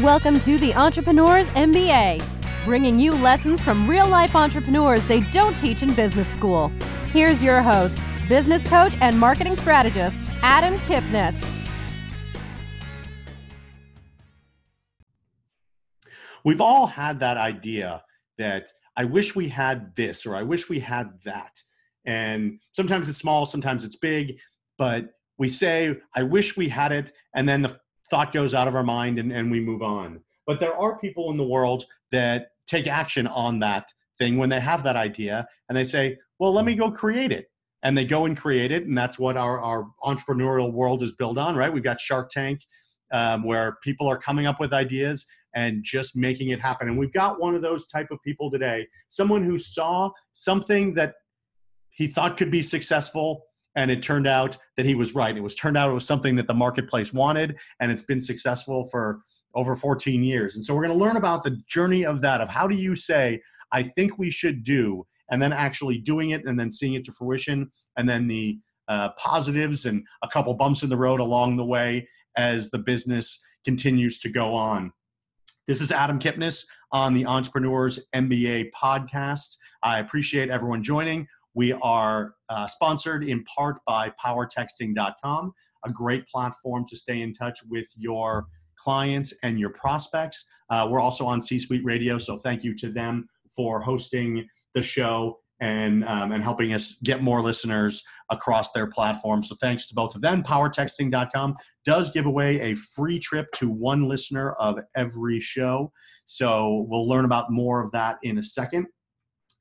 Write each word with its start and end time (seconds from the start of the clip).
Welcome 0.00 0.40
to 0.40 0.56
the 0.56 0.72
Entrepreneurs 0.74 1.46
MBA, 1.48 2.24
bringing 2.64 2.98
you 2.98 3.12
lessons 3.12 3.60
from 3.60 3.86
real 3.86 4.08
life 4.08 4.34
entrepreneurs 4.34 5.04
they 5.04 5.20
don't 5.20 5.54
teach 5.54 5.82
in 5.82 5.92
business 5.92 6.26
school. 6.26 6.72
Here's 7.08 7.42
your 7.42 7.60
host, 7.60 7.98
business 8.26 8.66
coach 8.66 8.96
and 9.02 9.20
marketing 9.20 9.54
strategist, 9.54 10.30
Adam 10.40 10.78
Kipnis. 10.78 11.38
We've 16.42 16.62
all 16.62 16.86
had 16.86 17.20
that 17.20 17.36
idea 17.36 18.02
that 18.38 18.68
I 18.96 19.04
wish 19.04 19.36
we 19.36 19.50
had 19.50 19.94
this 19.94 20.24
or 20.24 20.34
I 20.34 20.42
wish 20.42 20.70
we 20.70 20.80
had 20.80 21.20
that. 21.26 21.60
And 22.06 22.60
sometimes 22.72 23.10
it's 23.10 23.18
small, 23.18 23.44
sometimes 23.44 23.84
it's 23.84 23.96
big, 23.96 24.38
but 24.78 25.10
we 25.36 25.48
say, 25.48 25.98
I 26.14 26.22
wish 26.22 26.56
we 26.56 26.70
had 26.70 26.92
it, 26.92 27.12
and 27.34 27.46
then 27.46 27.60
the 27.60 27.78
thought 28.12 28.30
goes 28.30 28.52
out 28.52 28.68
of 28.68 28.74
our 28.74 28.82
mind 28.82 29.18
and, 29.18 29.32
and 29.32 29.50
we 29.50 29.58
move 29.58 29.80
on. 29.82 30.20
But 30.46 30.60
there 30.60 30.76
are 30.76 30.98
people 30.98 31.30
in 31.30 31.38
the 31.38 31.46
world 31.46 31.86
that 32.10 32.48
take 32.66 32.86
action 32.86 33.26
on 33.26 33.60
that 33.60 33.86
thing 34.18 34.36
when 34.36 34.50
they 34.50 34.60
have 34.60 34.82
that 34.82 34.96
idea 34.96 35.46
and 35.68 35.76
they 35.76 35.84
say, 35.84 36.18
well, 36.38 36.52
let 36.52 36.66
me 36.66 36.74
go 36.74 36.92
create 36.92 37.32
it. 37.32 37.46
And 37.82 37.96
they 37.96 38.04
go 38.04 38.26
and 38.26 38.36
create 38.36 38.70
it. 38.70 38.84
And 38.84 38.96
that's 38.96 39.18
what 39.18 39.38
our, 39.38 39.58
our 39.60 39.86
entrepreneurial 40.04 40.70
world 40.70 41.02
is 41.02 41.14
built 41.14 41.38
on, 41.38 41.56
right? 41.56 41.72
We've 41.72 41.82
got 41.82 41.98
Shark 41.98 42.28
Tank, 42.28 42.60
um, 43.14 43.44
where 43.44 43.78
people 43.82 44.06
are 44.08 44.18
coming 44.18 44.44
up 44.44 44.60
with 44.60 44.74
ideas 44.74 45.24
and 45.54 45.82
just 45.82 46.14
making 46.14 46.50
it 46.50 46.60
happen. 46.60 46.88
And 46.88 46.98
we've 46.98 47.14
got 47.14 47.40
one 47.40 47.54
of 47.54 47.62
those 47.62 47.86
type 47.86 48.08
of 48.10 48.18
people 48.22 48.50
today, 48.50 48.86
someone 49.08 49.42
who 49.42 49.58
saw 49.58 50.10
something 50.34 50.92
that 50.94 51.14
he 51.88 52.08
thought 52.08 52.36
could 52.36 52.50
be 52.50 52.62
successful 52.62 53.46
and 53.76 53.90
it 53.90 54.02
turned 54.02 54.26
out 54.26 54.58
that 54.76 54.86
he 54.86 54.94
was 54.94 55.14
right. 55.14 55.36
It 55.36 55.42
was 55.42 55.54
turned 55.54 55.76
out 55.76 55.90
it 55.90 55.94
was 55.94 56.06
something 56.06 56.36
that 56.36 56.46
the 56.46 56.54
marketplace 56.54 57.12
wanted, 57.12 57.56
and 57.80 57.90
it's 57.90 58.02
been 58.02 58.20
successful 58.20 58.84
for 58.90 59.22
over 59.54 59.76
14 59.76 60.22
years. 60.22 60.56
And 60.56 60.64
so 60.64 60.74
we're 60.74 60.86
going 60.86 60.98
to 60.98 61.04
learn 61.04 61.16
about 61.16 61.42
the 61.42 61.58
journey 61.68 62.04
of 62.04 62.20
that 62.22 62.40
of 62.40 62.48
how 62.48 62.66
do 62.66 62.74
you 62.74 62.96
say 62.96 63.40
I 63.72 63.82
think 63.82 64.18
we 64.18 64.30
should 64.30 64.62
do, 64.62 65.06
and 65.30 65.40
then 65.40 65.52
actually 65.52 65.98
doing 65.98 66.30
it, 66.30 66.44
and 66.44 66.58
then 66.58 66.70
seeing 66.70 66.94
it 66.94 67.04
to 67.06 67.12
fruition, 67.12 67.70
and 67.96 68.08
then 68.08 68.28
the 68.28 68.58
uh, 68.88 69.10
positives 69.16 69.86
and 69.86 70.04
a 70.22 70.28
couple 70.28 70.52
bumps 70.54 70.82
in 70.82 70.90
the 70.90 70.96
road 70.96 71.20
along 71.20 71.56
the 71.56 71.64
way 71.64 72.06
as 72.36 72.70
the 72.70 72.78
business 72.78 73.40
continues 73.64 74.20
to 74.20 74.28
go 74.28 74.54
on. 74.54 74.92
This 75.68 75.80
is 75.80 75.92
Adam 75.92 76.18
Kipnis 76.18 76.66
on 76.90 77.14
the 77.14 77.24
Entrepreneurs 77.24 77.98
MBA 78.14 78.70
podcast. 78.78 79.56
I 79.82 80.00
appreciate 80.00 80.50
everyone 80.50 80.82
joining. 80.82 81.28
We 81.54 81.72
are 81.72 82.34
uh, 82.48 82.66
sponsored 82.66 83.24
in 83.24 83.44
part 83.44 83.78
by 83.86 84.12
powertexting.com, 84.24 85.52
a 85.84 85.90
great 85.90 86.26
platform 86.28 86.86
to 86.88 86.96
stay 86.96 87.20
in 87.20 87.34
touch 87.34 87.60
with 87.68 87.86
your 87.96 88.46
clients 88.78 89.34
and 89.42 89.58
your 89.58 89.70
prospects. 89.70 90.44
Uh, 90.70 90.88
we're 90.90 91.00
also 91.00 91.26
on 91.26 91.40
C 91.40 91.58
Suite 91.58 91.84
Radio, 91.84 92.18
so 92.18 92.38
thank 92.38 92.64
you 92.64 92.74
to 92.76 92.90
them 92.90 93.28
for 93.54 93.80
hosting 93.80 94.46
the 94.74 94.82
show 94.82 95.38
and, 95.60 96.04
um, 96.06 96.32
and 96.32 96.42
helping 96.42 96.72
us 96.72 96.96
get 97.04 97.22
more 97.22 97.40
listeners 97.40 98.02
across 98.30 98.72
their 98.72 98.88
platform. 98.88 99.42
So 99.42 99.54
thanks 99.60 99.86
to 99.88 99.94
both 99.94 100.16
of 100.16 100.20
them. 100.22 100.42
Powertexting.com 100.42 101.56
does 101.84 102.10
give 102.10 102.26
away 102.26 102.60
a 102.60 102.74
free 102.74 103.20
trip 103.20 103.46
to 103.56 103.70
one 103.70 104.08
listener 104.08 104.52
of 104.54 104.80
every 104.96 105.38
show. 105.38 105.92
So 106.24 106.86
we'll 106.88 107.08
learn 107.08 107.24
about 107.24 107.52
more 107.52 107.80
of 107.80 107.92
that 107.92 108.16
in 108.22 108.38
a 108.38 108.42
second. 108.42 108.86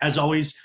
As 0.02 0.18
always, 0.18 0.56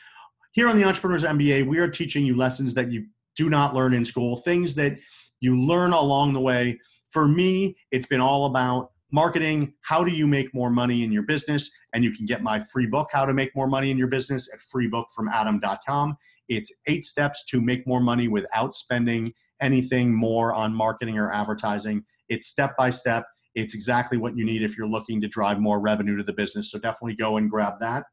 here 0.57 0.69
on 0.71 0.77
the 0.77 0.85
Entrepreneurs 0.85 1.23
MBA, 1.23 1.67
we 1.67 1.79
are 1.79 1.87
teaching 1.87 2.25
you 2.25 2.35
lessons 2.35 2.73
that 2.73 2.91
you 2.91 3.05
do 3.37 3.51
not 3.51 3.75
learn 3.75 3.93
in 3.93 4.07
school, 4.07 4.39
things 4.39 4.75
that 4.77 4.97
you 5.39 5.55
learn 5.55 5.93
along 5.93 6.33
the 6.33 6.41
way. 6.41 6.81
For 7.11 7.29
me, 7.29 7.77
it's 7.91 8.07
been 8.07 8.23
all 8.23 8.47
about 8.47 8.91
marketing. 9.13 9.75
How 9.83 10.03
do 10.03 10.11
you 10.11 10.27
make 10.27 10.55
more 10.55 10.71
money 10.71 11.05
in 11.05 11.13
your 11.13 11.25
business? 11.25 11.71
And 11.93 12.03
you 12.03 12.11
can 12.11 12.25
get 12.25 12.43
my 12.43 12.61
free 12.73 12.87
book, 12.87 13.09
How 13.13 13.27
to 13.27 13.35
Make 13.35 13.55
More 13.55 13.67
Money 13.67 13.91
in 13.91 13.99
Your 13.99 14.07
Business, 14.09 14.49
at 14.51 14.61
freebookfromadam.com. 14.61 16.17
It's 16.49 16.73
eight 16.87 17.05
steps 17.05 17.45
to 17.51 17.61
make 17.61 17.87
more 17.87 18.01
money 18.01 18.27
without 18.27 18.75
spending 18.75 19.35
anything 19.61 20.15
more 20.15 20.55
on 20.55 20.73
marketing 20.73 21.19
or 21.19 21.31
advertising. 21.31 22.03
It's 22.31 22.47
step 22.47 22.79
by 22.79 22.89
step. 22.89 23.27
It's 23.55 23.75
exactly 23.75 24.17
what 24.17 24.39
you 24.39 24.47
need 24.47 24.63
if 24.63 24.79
you're 24.79 24.89
looking 24.89 25.21
to 25.21 25.29
drive 25.29 25.61
more 25.61 25.81
revenue 25.81 26.17
to 26.17 26.23
the 26.23 26.33
business. 26.33 26.71
So 26.71 26.79
definitely 26.79 27.17
go 27.17 27.37
and 27.37 27.51
grab 27.51 27.75
that. 27.81 28.05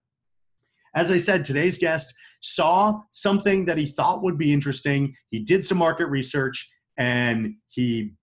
As 0.96 1.12
I 1.12 1.18
said, 1.18 1.44
today's 1.44 1.78
guest 1.78 2.14
saw 2.42 3.02
something 3.12 3.66
that 3.66 3.78
he 3.78 3.86
thought 3.86 4.22
would 4.22 4.38
be 4.38 4.54
interesting. 4.54 5.16
He 5.30 5.40
did 5.40 5.64
some 5.64 5.78
market 5.78 6.08
research 6.08 6.70
and 6.98 7.56
he 7.70 8.14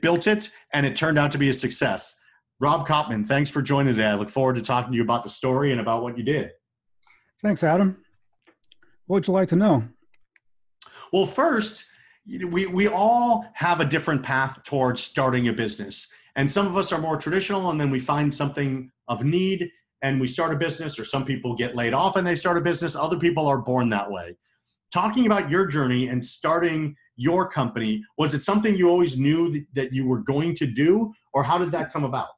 built 0.00 0.26
it, 0.26 0.50
and 0.72 0.86
it 0.86 0.96
turned 0.96 1.18
out 1.18 1.32
to 1.32 1.38
be 1.38 1.48
a 1.48 1.52
success. 1.52 2.14
Rob 2.60 2.86
Kopman, 2.86 3.26
thanks 3.26 3.50
for 3.50 3.62
joining 3.62 3.94
today. 3.94 4.08
I 4.08 4.14
look 4.14 4.30
forward 4.30 4.54
to 4.56 4.62
talking 4.62 4.92
to 4.92 4.96
you 4.96 5.02
about 5.02 5.24
the 5.24 5.30
story 5.30 5.72
and 5.72 5.80
about 5.80 6.02
what 6.02 6.16
you 6.16 6.24
did. 6.24 6.50
Thanks, 7.42 7.62
Adam. 7.62 7.98
What 9.06 9.16
would 9.16 9.26
you 9.26 9.32
like 9.32 9.48
to 9.48 9.56
know? 9.56 9.84
Well, 11.12 11.26
first, 11.26 11.84
we, 12.26 12.66
we 12.66 12.88
all 12.88 13.46
have 13.54 13.80
a 13.80 13.84
different 13.84 14.22
path 14.22 14.62
towards 14.64 15.02
starting 15.02 15.48
a 15.48 15.52
business. 15.52 16.08
And 16.36 16.50
some 16.50 16.66
of 16.66 16.76
us 16.76 16.92
are 16.92 17.00
more 17.00 17.16
traditional, 17.16 17.70
and 17.70 17.80
then 17.80 17.90
we 17.90 17.98
find 17.98 18.32
something 18.32 18.90
of 19.08 19.24
need 19.24 19.70
and 20.02 20.20
we 20.20 20.28
start 20.28 20.52
a 20.52 20.56
business, 20.56 20.98
or 20.98 21.04
some 21.04 21.24
people 21.24 21.54
get 21.54 21.74
laid 21.74 21.92
off 21.92 22.16
and 22.16 22.26
they 22.26 22.34
start 22.34 22.56
a 22.56 22.60
business. 22.60 22.96
Other 22.96 23.18
people 23.18 23.46
are 23.46 23.58
born 23.58 23.88
that 23.90 24.10
way. 24.10 24.36
Talking 24.92 25.26
about 25.26 25.50
your 25.50 25.66
journey 25.66 26.08
and 26.08 26.24
starting 26.24 26.94
your 27.16 27.48
company, 27.48 28.02
was 28.16 28.32
it 28.32 28.42
something 28.42 28.76
you 28.76 28.88
always 28.88 29.18
knew 29.18 29.64
that 29.74 29.92
you 29.92 30.06
were 30.06 30.20
going 30.20 30.54
to 30.54 30.66
do, 30.66 31.12
or 31.32 31.42
how 31.42 31.58
did 31.58 31.72
that 31.72 31.92
come 31.92 32.04
about? 32.04 32.28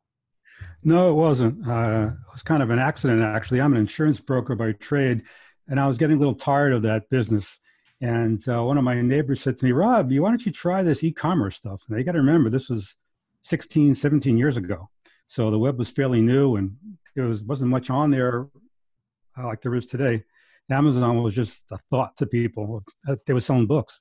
No, 0.83 1.11
it 1.11 1.15
wasn't. 1.15 1.67
Uh, 1.67 2.11
it 2.13 2.33
was 2.33 2.43
kind 2.43 2.63
of 2.63 2.71
an 2.71 2.79
accident, 2.79 3.23
actually. 3.23 3.61
I'm 3.61 3.73
an 3.73 3.79
insurance 3.79 4.21
broker 4.21 4.55
by 4.55 4.73
trade, 4.73 5.23
and 5.69 5.79
I 5.79 5.87
was 5.87 5.99
getting 5.99 6.17
a 6.17 6.19
little 6.19 6.35
tired 6.35 6.73
of 6.73 6.83
that 6.83 7.11
business. 7.11 7.59
And 8.01 8.43
uh, 8.49 8.63
one 8.63 8.79
of 8.79 8.85
my 8.85 9.01
neighbors 9.03 9.43
said 9.43 9.59
to 9.59 9.65
me, 9.67 9.73
Rob, 9.73 10.11
you, 10.11 10.23
why 10.23 10.31
don't 10.31 10.45
you 10.45 10.53
try 10.53 10.83
this 10.83 11.05
e 11.05 11.13
commerce 11.13 11.57
stuff? 11.57 11.85
And 11.89 11.99
you 11.99 12.05
got 12.05 12.13
to 12.13 12.19
remember, 12.19 12.49
this 12.49 12.71
was 12.71 12.97
16, 13.43 13.95
17 13.95 14.39
years 14.39 14.57
ago. 14.57 14.89
So 15.27 15.51
the 15.51 15.59
web 15.59 15.79
was 15.79 15.91
fairly 15.91 16.21
new 16.21 16.57
and 16.57 16.77
there 17.15 17.27
was 17.27 17.43
wasn't 17.43 17.71
much 17.71 17.91
on 17.91 18.11
there 18.11 18.47
uh, 19.39 19.47
like 19.47 19.63
there 19.63 19.75
is 19.75 19.87
today. 19.87 20.25
Amazon 20.71 21.23
was 21.23 21.35
just 21.35 21.65
a 21.73 21.79
thought 21.91 22.17
to 22.17 22.27
people. 22.27 22.85
They 23.27 23.33
were 23.33 23.41
selling 23.41 23.67
books, 23.67 23.99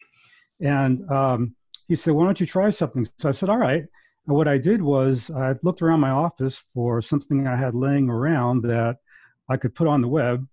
and 0.61 1.09
um, 1.09 1.55
he 1.87 1.95
said, 1.95 2.13
"Why 2.13 2.25
don't 2.25 2.39
you 2.39 2.45
try 2.45 2.69
something?" 2.69 3.07
So 3.17 3.29
I 3.29 3.31
said, 3.31 3.49
"All 3.49 3.57
right." 3.57 3.83
And 4.27 4.35
what 4.35 4.47
I 4.47 4.57
did 4.59 4.81
was 4.81 5.31
I 5.31 5.55
looked 5.63 5.81
around 5.81 6.01
my 6.01 6.11
office 6.11 6.63
for 6.73 7.01
something 7.01 7.47
I 7.47 7.55
had 7.55 7.73
laying 7.73 8.09
around 8.09 8.61
that 8.63 8.97
I 9.49 9.57
could 9.57 9.73
put 9.73 9.87
on 9.87 10.01
the 10.01 10.07
web. 10.07 10.47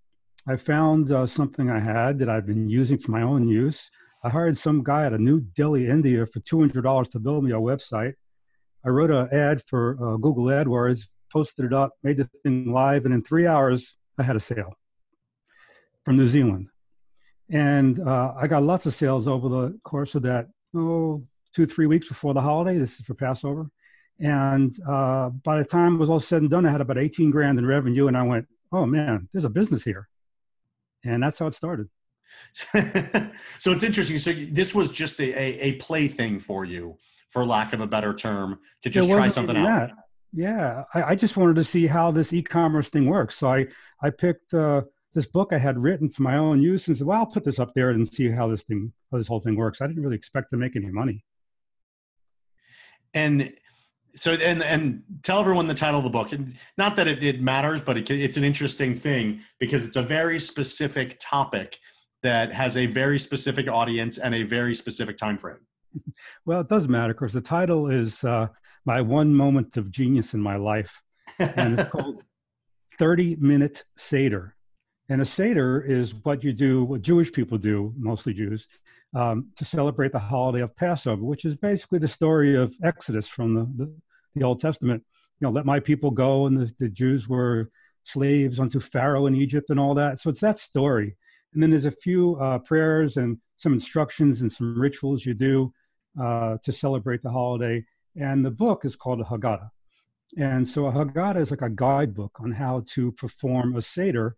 I 0.47 0.55
found 0.55 1.11
uh, 1.11 1.27
something 1.27 1.69
I 1.69 1.79
had 1.79 2.17
that 2.19 2.29
I've 2.29 2.47
been 2.47 2.69
using 2.69 2.97
for 2.97 3.11
my 3.11 3.21
own 3.21 3.47
use. 3.47 3.91
I 4.23 4.29
hired 4.29 4.57
some 4.57 4.83
guy 4.83 5.05
at 5.05 5.13
a 5.13 5.17
New 5.17 5.41
Delhi, 5.41 5.87
India, 5.87 6.25
for 6.25 6.39
two 6.39 6.59
hundred 6.59 6.81
dollars 6.81 7.09
to 7.09 7.19
build 7.19 7.43
me 7.43 7.51
a 7.51 7.55
website. 7.55 8.13
I 8.83 8.89
wrote 8.89 9.11
an 9.11 9.29
ad 9.31 9.61
for 9.67 9.97
uh, 10.01 10.17
Google 10.17 10.45
AdWords, 10.45 11.07
posted 11.31 11.65
it 11.65 11.73
up, 11.73 11.91
made 12.03 12.17
the 12.17 12.29
thing 12.43 12.71
live, 12.71 13.05
and 13.05 13.13
in 13.13 13.23
three 13.23 13.47
hours, 13.47 13.95
I 14.17 14.23
had 14.23 14.35
a 14.35 14.39
sale 14.39 14.73
from 16.05 16.17
New 16.17 16.25
Zealand. 16.25 16.69
And 17.49 17.99
uh, 17.99 18.33
I 18.37 18.47
got 18.47 18.63
lots 18.63 18.85
of 18.85 18.95
sales 18.95 19.27
over 19.27 19.47
the 19.47 19.79
course 19.83 20.15
of 20.15 20.23
that, 20.23 20.47
oh, 20.75 21.23
two, 21.53 21.65
three 21.65 21.85
weeks 21.85 22.07
before 22.07 22.33
the 22.33 22.41
holiday. 22.41 22.77
This 22.77 22.99
is 22.99 23.05
for 23.05 23.13
Passover. 23.13 23.69
And 24.19 24.75
uh, 24.87 25.29
by 25.29 25.59
the 25.59 25.65
time 25.65 25.95
it 25.95 25.97
was 25.97 26.09
all 26.09 26.19
said 26.19 26.41
and 26.41 26.49
done, 26.49 26.65
I 26.65 26.71
had 26.71 26.81
about 26.81 26.97
18 26.97 27.29
grand 27.29 27.59
in 27.59 27.65
revenue. 27.65 28.07
And 28.07 28.17
I 28.17 28.23
went, 28.23 28.47
oh 28.71 28.85
man, 28.85 29.29
there's 29.31 29.45
a 29.45 29.49
business 29.49 29.83
here. 29.83 30.09
And 31.05 31.23
that's 31.23 31.39
how 31.39 31.47
it 31.47 31.53
started. 31.53 31.87
so 32.63 33.71
it's 33.71 33.83
interesting. 33.83 34.17
So 34.19 34.33
this 34.33 34.75
was 34.75 34.89
just 34.91 35.19
a, 35.19 35.31
a, 35.31 35.59
a 35.59 35.73
play 35.73 36.07
thing 36.07 36.39
for 36.39 36.65
you, 36.65 36.97
for 37.29 37.45
lack 37.45 37.71
of 37.71 37.79
a 37.79 37.87
better 37.87 38.13
term, 38.13 38.59
to 38.81 38.89
just 38.89 39.09
try 39.09 39.29
something 39.29 39.55
out. 39.55 39.89
That 39.89 39.91
yeah 40.33 40.83
I, 40.93 41.03
I, 41.03 41.15
just 41.15 41.37
wanted 41.37 41.55
to 41.55 41.63
see 41.63 41.87
how 41.87 42.11
this 42.11 42.33
e-commerce 42.33 42.89
thing 42.89 43.05
works. 43.07 43.35
So 43.35 43.51
i 43.51 43.67
i 44.01 44.09
picked 44.09 44.53
uh, 44.53 44.81
this 45.13 45.25
book 45.25 45.53
i 45.53 45.57
had 45.57 45.77
written 45.77 46.09
for 46.09 46.23
my 46.23 46.37
own 46.37 46.61
use 46.61 46.87
and 46.87 46.97
said 46.97 47.07
well 47.07 47.19
i'll 47.19 47.25
put 47.25 47.43
this 47.43 47.59
up 47.59 47.73
there 47.73 47.91
and 47.91 48.07
see 48.07 48.29
how 48.29 48.47
this 48.47 48.63
thing 48.63 48.91
how 49.11 49.17
this 49.17 49.27
whole 49.27 49.39
thing 49.39 49.55
works. 49.55 49.81
I 49.81 49.87
didn't 49.87 50.03
really 50.03 50.15
expect 50.15 50.49
to 50.51 50.57
make 50.57 50.75
any 50.75 50.91
money. 50.91 51.23
And 53.13 53.53
so 54.15 54.31
and 54.31 54.63
and 54.63 55.03
tell 55.23 55.39
everyone 55.39 55.67
the 55.67 55.73
title 55.73 55.99
of 55.99 56.03
the 56.03 56.09
book. 56.09 56.31
And 56.33 56.55
not 56.77 56.95
that 56.97 57.07
it, 57.07 57.23
it 57.23 57.41
matters 57.41 57.81
but 57.81 57.97
it, 57.97 58.09
it's 58.09 58.37
an 58.37 58.43
interesting 58.43 58.95
thing 58.95 59.41
because 59.59 59.85
it's 59.85 59.95
a 59.95 60.03
very 60.03 60.39
specific 60.39 61.17
topic 61.19 61.77
that 62.23 62.51
has 62.51 62.77
a 62.77 62.87
very 62.87 63.19
specific 63.19 63.67
audience 63.67 64.17
and 64.17 64.33
a 64.33 64.43
very 64.43 64.73
specific 64.73 65.17
time 65.17 65.37
frame 65.37 65.59
well 66.45 66.61
it 66.61 66.67
does 66.67 66.87
matter 66.87 67.13
because 67.13 67.33
the 67.33 67.41
title 67.41 67.89
is 67.89 68.23
uh, 68.23 68.47
my 68.87 69.01
one 69.01 69.35
moment 69.35 69.75
of 69.75 69.91
genius 69.91 70.33
in 70.33 70.41
my 70.41 70.55
life. 70.55 71.03
And 71.37 71.77
it's 71.77 71.89
called 71.91 72.23
30 72.99 73.35
Minute 73.35 73.83
Seder. 73.97 74.55
And 75.09 75.21
a 75.21 75.25
Seder 75.25 75.81
is 75.81 76.15
what 76.23 76.41
you 76.41 76.53
do, 76.53 76.85
what 76.85 77.01
Jewish 77.01 77.31
people 77.31 77.57
do, 77.57 77.93
mostly 77.97 78.33
Jews, 78.33 78.67
um, 79.13 79.49
to 79.57 79.65
celebrate 79.65 80.13
the 80.13 80.19
holiday 80.19 80.61
of 80.61 80.73
Passover, 80.73 81.21
which 81.21 81.43
is 81.43 81.57
basically 81.57 81.99
the 81.99 82.07
story 82.07 82.55
of 82.55 82.73
Exodus 82.81 83.27
from 83.27 83.53
the, 83.53 83.65
the, 83.75 83.93
the 84.35 84.43
Old 84.43 84.61
Testament. 84.61 85.03
You 85.41 85.47
know, 85.47 85.51
let 85.51 85.65
my 85.65 85.81
people 85.81 86.09
go, 86.09 86.45
and 86.47 86.57
the, 86.57 86.73
the 86.79 86.89
Jews 86.89 87.27
were 87.27 87.69
slaves 88.03 88.57
unto 88.57 88.79
Pharaoh 88.79 89.27
in 89.27 89.35
Egypt 89.35 89.69
and 89.69 89.79
all 89.79 89.95
that. 89.95 90.17
So 90.19 90.29
it's 90.29 90.39
that 90.39 90.59
story. 90.59 91.17
And 91.53 91.61
then 91.61 91.71
there's 91.71 91.85
a 91.85 91.91
few 91.91 92.37
uh, 92.37 92.59
prayers 92.59 93.17
and 93.17 93.37
some 93.57 93.73
instructions 93.73 94.41
and 94.41 94.51
some 94.51 94.79
rituals 94.79 95.25
you 95.25 95.33
do 95.33 95.73
uh, 96.21 96.57
to 96.63 96.71
celebrate 96.71 97.21
the 97.21 97.31
holiday. 97.31 97.83
And 98.19 98.43
the 98.43 98.51
book 98.51 98.83
is 98.83 98.95
called 98.95 99.21
a 99.21 99.23
Haggadah. 99.23 99.69
And 100.37 100.67
so 100.67 100.87
a 100.87 100.91
Haggadah 100.91 101.39
is 101.39 101.51
like 101.51 101.61
a 101.61 101.69
guidebook 101.69 102.37
on 102.39 102.51
how 102.51 102.83
to 102.87 103.11
perform 103.13 103.75
a 103.75 103.81
Seder. 103.81 104.35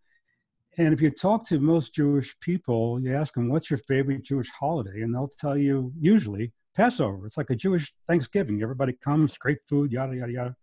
And 0.78 0.94
if 0.94 1.02
you 1.02 1.10
talk 1.10 1.48
to 1.48 1.60
most 1.60 1.94
Jewish 1.94 2.40
people, 2.40 3.00
you 3.00 3.16
ask 3.16 3.34
them, 3.34 3.50
what's 3.50 3.70
your 3.70 3.80
favorite 3.80 4.24
Jewish 4.24 4.50
holiday? 4.50 5.02
And 5.02 5.14
they'll 5.14 5.30
tell 5.40 5.58
you 5.58 5.92
usually 6.00 6.52
Passover. 6.76 7.26
It's 7.26 7.38
like 7.38 7.50
a 7.50 7.56
Jewish 7.56 7.94
Thanksgiving. 8.08 8.62
Everybody 8.62 8.94
comes, 8.94 9.38
great 9.38 9.60
food, 9.68 9.92
yada, 9.92 10.16
yada, 10.16 10.32
yada. 10.32 10.56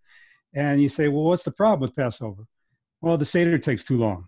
And 0.54 0.80
you 0.80 0.88
say, 0.88 1.08
well, 1.08 1.24
what's 1.24 1.42
the 1.42 1.50
problem 1.50 1.80
with 1.80 1.96
Passover? 1.96 2.44
Well, 3.00 3.18
the 3.18 3.24
Seder 3.24 3.58
takes 3.58 3.84
too 3.84 3.98
long. 3.98 4.26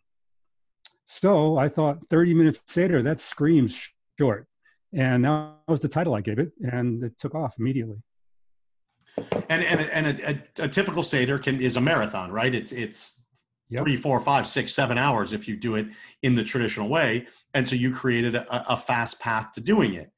So 1.07 1.57
I 1.57 1.69
thought 1.69 2.07
30 2.11 2.35
minutes 2.35 2.61
Seder, 2.67 3.03
that 3.03 3.21
screams 3.21 3.89
short. 4.19 4.47
And 4.93 5.25
that 5.25 5.55
was 5.67 5.81
the 5.81 5.89
title 5.89 6.15
I 6.15 6.21
gave 6.21 6.39
it, 6.39 6.53
and 6.61 7.03
it 7.03 7.19
took 7.19 7.35
off 7.35 7.55
immediately. 7.59 8.03
And 9.49 9.63
and 9.63 9.81
and 9.81 10.21
a, 10.21 10.31
a, 10.31 10.65
a 10.65 10.69
typical 10.69 11.03
Seder 11.03 11.39
can 11.39 11.61
is 11.61 11.77
a 11.77 11.81
marathon, 11.81 12.31
right? 12.31 12.55
It's 12.55 12.73
it's 12.73 13.23
yep. 13.69 13.83
three, 13.83 13.97
four, 13.97 14.21
five, 14.21 14.47
six, 14.47 14.73
seven 14.75 14.99
hours 14.99 15.33
if 15.33 15.49
you 15.49 15.57
do 15.57 15.77
it 15.77 15.87
in 16.23 16.35
the 16.35 16.45
traditional 16.45 16.89
way. 16.89 17.27
And 17.55 17.67
so 17.67 17.77
you 17.77 17.93
created 17.93 18.35
a, 18.35 18.73
a 18.73 18.77
fast 18.77 19.21
path 19.21 19.53
to 19.53 19.61
doing 19.61 19.95
it. 19.95 20.11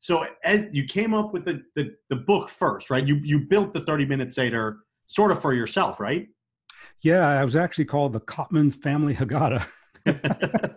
So 0.00 0.24
as 0.44 0.66
you 0.72 0.84
came 0.84 1.12
up 1.12 1.32
with 1.32 1.44
the, 1.44 1.62
the, 1.74 1.94
the 2.08 2.16
book 2.16 2.48
first, 2.48 2.90
right? 2.90 3.04
You 3.04 3.16
you 3.16 3.40
built 3.40 3.72
the 3.72 3.80
30 3.80 4.06
minute 4.06 4.30
Seder 4.30 4.78
sort 5.06 5.30
of 5.30 5.40
for 5.40 5.54
yourself, 5.54 6.00
right? 6.00 6.28
Yeah, 7.02 7.26
I 7.26 7.44
was 7.44 7.56
actually 7.56 7.84
called 7.84 8.12
the 8.12 8.20
Cotman 8.20 8.72
Family 8.72 9.14
Haggadah. 9.14 9.66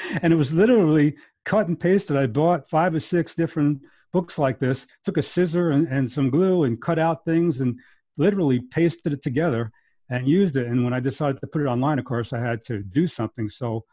and 0.22 0.32
it 0.32 0.36
was 0.36 0.52
literally 0.52 1.16
cut 1.44 1.68
and 1.68 1.78
pasted. 1.78 2.16
I 2.16 2.26
bought 2.26 2.68
five 2.68 2.94
or 2.94 3.00
six 3.00 3.34
different 3.34 3.82
books 4.12 4.38
like 4.38 4.58
this, 4.58 4.86
took 5.04 5.16
a 5.16 5.22
scissor 5.22 5.70
and, 5.70 5.88
and 5.88 6.10
some 6.10 6.30
glue 6.30 6.64
and 6.64 6.80
cut 6.80 6.98
out 6.98 7.24
things 7.24 7.60
and 7.60 7.78
literally 8.16 8.60
pasted 8.70 9.12
it 9.12 9.22
together 9.22 9.72
and 10.10 10.28
used 10.28 10.56
it. 10.56 10.66
And 10.66 10.84
when 10.84 10.92
I 10.92 11.00
decided 11.00 11.40
to 11.40 11.46
put 11.46 11.62
it 11.62 11.66
online, 11.66 11.98
of 11.98 12.04
course, 12.04 12.32
I 12.32 12.40
had 12.40 12.64
to 12.66 12.82
do 12.82 13.06
something. 13.06 13.48
So 13.48 13.84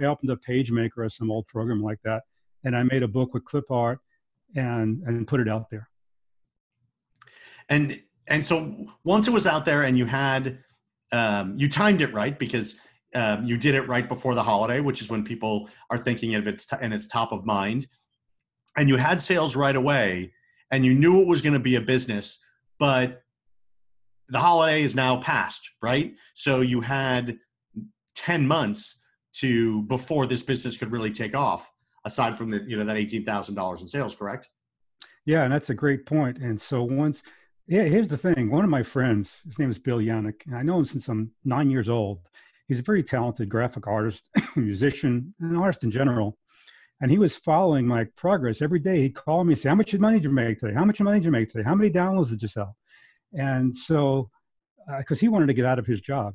I 0.00 0.06
opened 0.06 0.30
up 0.30 0.38
PageMaker 0.46 0.98
or 0.98 1.08
some 1.08 1.30
old 1.30 1.46
program 1.46 1.82
like 1.82 1.98
that, 2.04 2.22
and 2.64 2.76
I 2.76 2.82
made 2.82 3.02
a 3.02 3.08
book 3.08 3.34
with 3.34 3.44
clip 3.44 3.70
art 3.70 4.00
and 4.56 5.02
and 5.02 5.26
put 5.26 5.40
it 5.40 5.48
out 5.48 5.70
there. 5.70 5.88
And 7.68 8.00
and 8.26 8.44
so 8.44 8.86
once 9.04 9.28
it 9.28 9.32
was 9.32 9.46
out 9.46 9.64
there, 9.64 9.82
and 9.82 9.96
you 9.96 10.06
had 10.06 10.58
um, 11.12 11.54
you 11.56 11.68
timed 11.68 12.00
it 12.00 12.12
right 12.12 12.38
because 12.38 12.80
um, 13.14 13.44
you 13.44 13.56
did 13.56 13.74
it 13.74 13.82
right 13.88 14.08
before 14.08 14.34
the 14.34 14.42
holiday, 14.42 14.80
which 14.80 15.00
is 15.00 15.10
when 15.10 15.24
people 15.24 15.68
are 15.90 15.98
thinking 15.98 16.34
of 16.34 16.46
it 16.46 16.64
and 16.80 16.94
it's 16.94 17.06
top 17.06 17.32
of 17.32 17.44
mind. 17.44 17.86
And 18.76 18.88
you 18.88 18.96
had 18.96 19.20
sales 19.20 19.56
right 19.56 19.76
away, 19.76 20.32
and 20.70 20.84
you 20.84 20.94
knew 20.94 21.20
it 21.20 21.26
was 21.26 21.42
going 21.42 21.54
to 21.54 21.60
be 21.60 21.76
a 21.76 21.80
business, 21.80 22.42
but 22.78 23.22
the 24.28 24.38
holiday 24.38 24.82
is 24.82 24.94
now 24.94 25.20
past, 25.20 25.68
right? 25.82 26.14
So 26.34 26.60
you 26.60 26.80
had 26.80 27.38
10 28.14 28.46
months 28.46 29.02
to 29.32 29.82
before 29.82 30.26
this 30.26 30.42
business 30.42 30.76
could 30.76 30.92
really 30.92 31.10
take 31.10 31.34
off 31.34 31.70
aside 32.04 32.36
from 32.38 32.50
the 32.50 32.64
you 32.66 32.76
know 32.76 32.84
that 32.84 32.96
$18,000 32.96 33.80
in 33.80 33.88
sales, 33.88 34.14
correct? 34.14 34.48
Yeah, 35.26 35.42
and 35.44 35.52
that's 35.52 35.70
a 35.70 35.74
great 35.74 36.06
point. 36.06 36.38
And 36.38 36.60
so 36.60 36.82
once 36.82 37.22
yeah, 37.70 37.84
here's 37.84 38.08
the 38.08 38.16
thing. 38.16 38.50
One 38.50 38.64
of 38.64 38.70
my 38.70 38.82
friends, 38.82 39.42
his 39.46 39.56
name 39.60 39.70
is 39.70 39.78
Bill 39.78 39.98
Yannick, 39.98 40.44
and 40.46 40.56
I 40.56 40.62
know 40.62 40.78
him 40.78 40.84
since 40.84 41.06
I'm 41.06 41.30
nine 41.44 41.70
years 41.70 41.88
old. 41.88 42.18
He's 42.66 42.80
a 42.80 42.82
very 42.82 43.04
talented 43.04 43.48
graphic 43.48 43.86
artist, 43.86 44.28
musician, 44.56 45.32
and 45.38 45.56
artist 45.56 45.84
in 45.84 45.90
general. 45.92 46.36
And 47.00 47.10
he 47.10 47.18
was 47.18 47.36
following 47.36 47.86
my 47.86 48.04
progress 48.16 48.60
every 48.60 48.78
day. 48.78 49.00
He'd 49.00 49.14
call 49.14 49.44
me 49.44 49.54
and 49.54 49.60
say, 49.60 49.68
How 49.68 49.74
much 49.74 49.94
money 49.94 50.18
did 50.18 50.24
you 50.24 50.30
make 50.30 50.58
today? 50.58 50.74
How 50.74 50.84
much 50.84 51.00
money 51.00 51.18
did 51.18 51.24
you 51.24 51.30
make 51.30 51.48
today? 51.48 51.64
How 51.64 51.74
many 51.74 51.90
downloads 51.90 52.28
did 52.28 52.42
you 52.42 52.48
sell? 52.48 52.76
And 53.32 53.74
so, 53.74 54.30
because 54.98 55.18
uh, 55.18 55.20
he 55.20 55.28
wanted 55.28 55.46
to 55.46 55.54
get 55.54 55.64
out 55.64 55.78
of 55.78 55.86
his 55.86 56.00
job. 56.00 56.34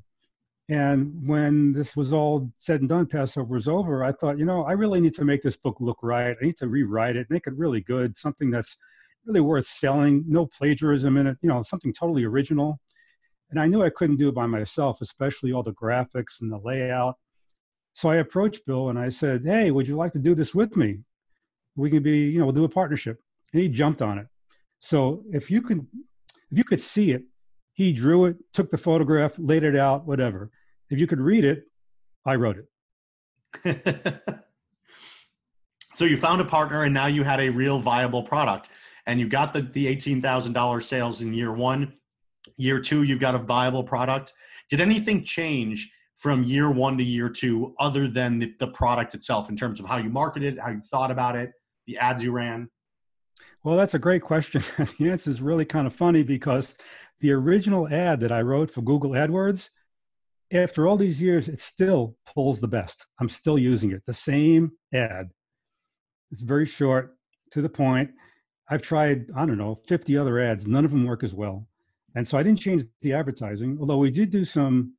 And 0.67 1.27
when 1.27 1.73
this 1.73 1.95
was 1.95 2.11
all 2.11 2.51
said 2.57 2.79
and 2.79 2.89
done, 2.89 3.05
Passover 3.05 3.53
was 3.53 3.67
over, 3.67 4.03
I 4.03 4.11
thought, 4.11 4.39
you 4.39 4.45
know, 4.45 4.63
I 4.63 4.71
really 4.71 4.99
need 4.99 5.13
to 5.15 5.25
make 5.25 5.43
this 5.43 5.57
book 5.57 5.77
look 5.79 5.99
right. 6.01 6.35
I 6.41 6.45
need 6.45 6.57
to 6.57 6.67
rewrite 6.67 7.15
it, 7.15 7.27
make 7.29 7.45
it 7.45 7.53
really 7.55 7.81
good, 7.81 8.17
something 8.17 8.49
that's 8.49 8.75
really 9.25 9.41
worth 9.41 9.67
selling, 9.67 10.23
no 10.27 10.47
plagiarism 10.47 11.17
in 11.17 11.27
it, 11.27 11.37
you 11.41 11.49
know, 11.49 11.61
something 11.61 11.93
totally 11.93 12.23
original. 12.23 12.79
And 13.51 13.59
I 13.59 13.67
knew 13.67 13.83
I 13.83 13.91
couldn't 13.91 14.15
do 14.15 14.29
it 14.29 14.35
by 14.35 14.47
myself, 14.47 15.01
especially 15.01 15.51
all 15.51 15.61
the 15.61 15.73
graphics 15.73 16.41
and 16.41 16.51
the 16.51 16.57
layout. 16.57 17.15
So 17.95 18.09
I 18.09 18.17
approached 18.17 18.65
Bill 18.65 18.89
and 18.89 18.99
I 18.99 19.07
said, 19.07 19.43
Hey, 19.45 19.71
would 19.71 19.87
you 19.87 19.95
like 19.95 20.11
to 20.13 20.19
do 20.19 20.35
this 20.35 20.53
with 20.53 20.75
me? 20.75 20.99
We 21.75 21.89
can 21.89 22.03
be, 22.03 22.17
you 22.17 22.39
know, 22.39 22.45
we'll 22.45 22.53
do 22.53 22.65
a 22.65 22.69
partnership. 22.69 23.21
And 23.53 23.61
he 23.61 23.69
jumped 23.69 24.01
on 24.01 24.17
it. 24.17 24.27
So 24.79 25.23
if 25.31 25.49
you 25.49 25.61
could, 25.61 25.87
if 26.51 26.57
you 26.57 26.65
could 26.65 26.81
see 26.81 27.11
it, 27.11 27.23
he 27.73 27.93
drew 27.93 28.25
it, 28.25 28.35
took 28.53 28.69
the 28.69 28.77
photograph, 28.77 29.33
laid 29.37 29.63
it 29.63 29.77
out, 29.77 30.05
whatever. 30.05 30.51
If 30.89 30.99
you 30.99 31.07
could 31.07 31.21
read 31.21 31.45
it, 31.45 31.63
I 32.25 32.35
wrote 32.35 32.57
it. 32.57 32.65
so 35.93 36.03
you 36.03 36.17
found 36.17 36.41
a 36.41 36.45
partner 36.45 36.83
and 36.83 36.93
now 36.93 37.07
you 37.07 37.23
had 37.23 37.39
a 37.39 37.49
real 37.49 37.79
viable 37.79 38.23
product 38.23 38.69
and 39.05 39.21
you 39.21 39.27
got 39.29 39.53
the, 39.53 39.61
the 39.61 39.85
$18,000 39.95 40.83
sales 40.83 41.21
in 41.21 41.33
year 41.33 41.53
one 41.53 41.93
year 42.57 42.79
two 42.79 43.03
you've 43.03 43.19
got 43.19 43.33
a 43.33 43.39
viable 43.39 43.83
product 43.83 44.33
did 44.69 44.81
anything 44.81 45.23
change 45.23 45.91
from 46.15 46.43
year 46.43 46.71
one 46.71 46.97
to 46.97 47.03
year 47.03 47.29
two 47.29 47.75
other 47.79 48.07
than 48.07 48.39
the, 48.39 48.53
the 48.59 48.67
product 48.67 49.13
itself 49.13 49.49
in 49.49 49.55
terms 49.55 49.79
of 49.79 49.85
how 49.85 49.97
you 49.97 50.09
marketed 50.09 50.57
how 50.57 50.71
you 50.71 50.81
thought 50.81 51.11
about 51.11 51.35
it 51.35 51.51
the 51.87 51.97
ads 51.97 52.23
you 52.23 52.31
ran? 52.31 52.69
Well 53.63 53.77
that's 53.77 53.93
a 53.93 53.99
great 53.99 54.21
question. 54.21 54.63
The 54.99 55.09
answer 55.09 55.29
is 55.29 55.41
really 55.41 55.65
kind 55.65 55.87
of 55.87 55.93
funny 55.93 56.23
because 56.23 56.75
the 57.19 57.31
original 57.31 57.87
ad 57.87 58.19
that 58.21 58.31
i 58.31 58.41
wrote 58.41 58.71
for 58.71 58.81
google 58.81 59.11
adwords 59.11 59.69
after 60.53 60.87
all 60.87 60.97
these 60.97 61.21
years 61.21 61.47
it 61.47 61.59
still 61.59 62.15
pulls 62.33 62.59
the 62.59 62.67
best. 62.67 63.05
I'm 63.19 63.29
still 63.29 63.57
using 63.57 63.91
it. 63.91 64.03
The 64.05 64.13
same 64.13 64.71
ad. 64.93 65.29
It's 66.31 66.41
very 66.41 66.65
short 66.65 67.17
to 67.51 67.61
the 67.61 67.69
point. 67.69 68.11
I've 68.69 68.81
tried 68.81 69.27
i 69.35 69.45
don't 69.45 69.57
know 69.57 69.79
50 69.87 70.17
other 70.17 70.39
ads. 70.39 70.67
None 70.67 70.85
of 70.85 70.91
them 70.91 71.05
work 71.05 71.23
as 71.23 71.33
well. 71.33 71.67
And 72.15 72.27
so 72.27 72.37
I 72.37 72.43
didn't 72.43 72.59
change 72.59 72.85
the 73.01 73.13
advertising, 73.13 73.77
although 73.79 73.97
we 73.97 74.09
did 74.09 74.29
do 74.29 74.45
some 74.45 74.93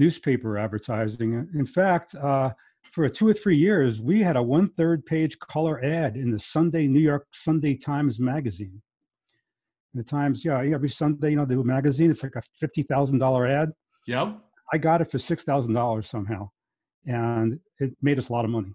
newspaper 0.00 0.58
advertising. 0.58 1.46
In 1.54 1.66
fact, 1.66 2.14
uh, 2.14 2.50
for 2.90 3.08
two 3.08 3.28
or 3.28 3.34
three 3.34 3.56
years, 3.56 4.00
we 4.00 4.22
had 4.22 4.36
a 4.36 4.42
one 4.42 4.68
third 4.70 5.04
page 5.04 5.38
color 5.38 5.84
ad 5.84 6.16
in 6.16 6.30
the 6.32 6.38
Sunday 6.38 6.88
New 6.88 7.00
York 7.00 7.26
Sunday 7.32 7.76
Times 7.76 8.18
magazine. 8.18 8.82
And 9.92 10.02
the 10.02 10.08
Times, 10.08 10.44
yeah, 10.44 10.60
every 10.74 10.88
Sunday, 10.88 11.30
you 11.30 11.36
know, 11.36 11.44
the 11.44 11.62
magazine, 11.62 12.10
it's 12.10 12.22
like 12.22 12.34
a 12.34 12.42
fifty 12.58 12.82
thousand 12.82 13.18
dollar 13.18 13.46
ad. 13.46 13.70
Yep. 14.06 14.38
I 14.72 14.78
got 14.78 15.02
it 15.02 15.10
for 15.10 15.18
six 15.18 15.44
thousand 15.44 15.74
dollars 15.74 16.08
somehow, 16.08 16.50
and 17.06 17.60
it 17.78 17.92
made 18.00 18.18
us 18.18 18.30
a 18.30 18.32
lot 18.32 18.44
of 18.44 18.50
money. 18.50 18.74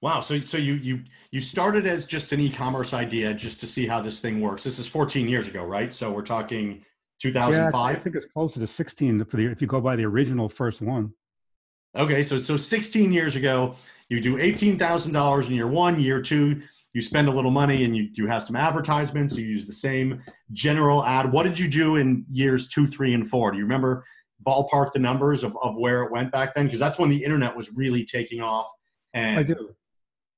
Wow. 0.00 0.20
So 0.20 0.40
so 0.40 0.56
you 0.56 0.74
you 0.74 1.00
you 1.32 1.40
started 1.40 1.86
as 1.86 2.06
just 2.06 2.32
an 2.32 2.40
e-commerce 2.40 2.94
idea 2.94 3.34
just 3.34 3.60
to 3.60 3.66
see 3.66 3.86
how 3.86 4.00
this 4.00 4.20
thing 4.20 4.40
works. 4.40 4.62
This 4.64 4.78
is 4.78 4.86
14 4.86 5.28
years 5.28 5.48
ago, 5.48 5.64
right? 5.64 5.92
So 5.92 6.10
we're 6.10 6.22
talking 6.22 6.82
2005. 7.20 7.72
Yeah, 7.72 7.98
I 7.98 8.00
think 8.00 8.16
it's 8.16 8.26
closer 8.26 8.60
to 8.60 8.66
16 8.66 9.24
for 9.24 9.36
the 9.36 9.46
if 9.46 9.60
you 9.60 9.66
go 9.66 9.80
by 9.80 9.96
the 9.96 10.04
original 10.04 10.48
first 10.48 10.80
one. 10.82 11.12
Okay, 11.96 12.22
so 12.22 12.38
so 12.38 12.56
16 12.56 13.12
years 13.12 13.36
ago, 13.36 13.74
you 14.08 14.20
do 14.20 14.36
$18,000 14.36 15.48
in 15.48 15.54
year 15.54 15.66
1, 15.66 16.00
year 16.00 16.22
2, 16.22 16.62
you 16.92 17.02
spend 17.02 17.28
a 17.28 17.30
little 17.30 17.50
money 17.50 17.84
and 17.84 17.96
you 17.96 18.08
you 18.14 18.26
have 18.26 18.42
some 18.42 18.56
advertisements, 18.56 19.36
you 19.36 19.44
use 19.44 19.66
the 19.66 19.72
same 19.72 20.22
general 20.52 21.04
ad. 21.04 21.30
What 21.30 21.44
did 21.44 21.58
you 21.58 21.68
do 21.68 21.96
in 21.96 22.24
years 22.30 22.68
2, 22.68 22.86
3 22.86 23.14
and 23.14 23.28
4? 23.28 23.52
Do 23.52 23.58
you 23.58 23.64
remember 23.64 24.04
ballpark 24.46 24.92
the 24.92 24.98
numbers 24.98 25.44
of, 25.44 25.56
of 25.62 25.76
where 25.76 26.02
it 26.02 26.10
went 26.10 26.32
back 26.32 26.54
then 26.54 26.64
because 26.64 26.80
that's 26.80 26.98
when 26.98 27.10
the 27.10 27.24
internet 27.24 27.54
was 27.54 27.72
really 27.72 28.04
taking 28.04 28.40
off 28.40 28.70
and 29.12 29.38
I 29.38 29.42
do. 29.42 29.74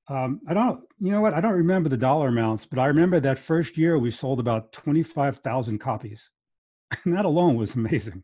Um, 0.08 0.40
I 0.48 0.54
don't, 0.54 0.80
you 0.98 1.12
know 1.12 1.20
what? 1.20 1.32
I 1.32 1.40
don't 1.40 1.52
remember 1.52 1.88
the 1.88 1.96
dollar 1.96 2.28
amounts, 2.28 2.66
but 2.66 2.78
I 2.78 2.86
remember 2.86 3.20
that 3.20 3.38
first 3.38 3.78
year 3.78 3.98
we 3.98 4.10
sold 4.10 4.40
about 4.40 4.72
25,000 4.72 5.78
copies. 5.78 6.28
And 7.04 7.16
that 7.16 7.24
alone 7.24 7.56
was 7.56 7.74
amazing. 7.74 8.22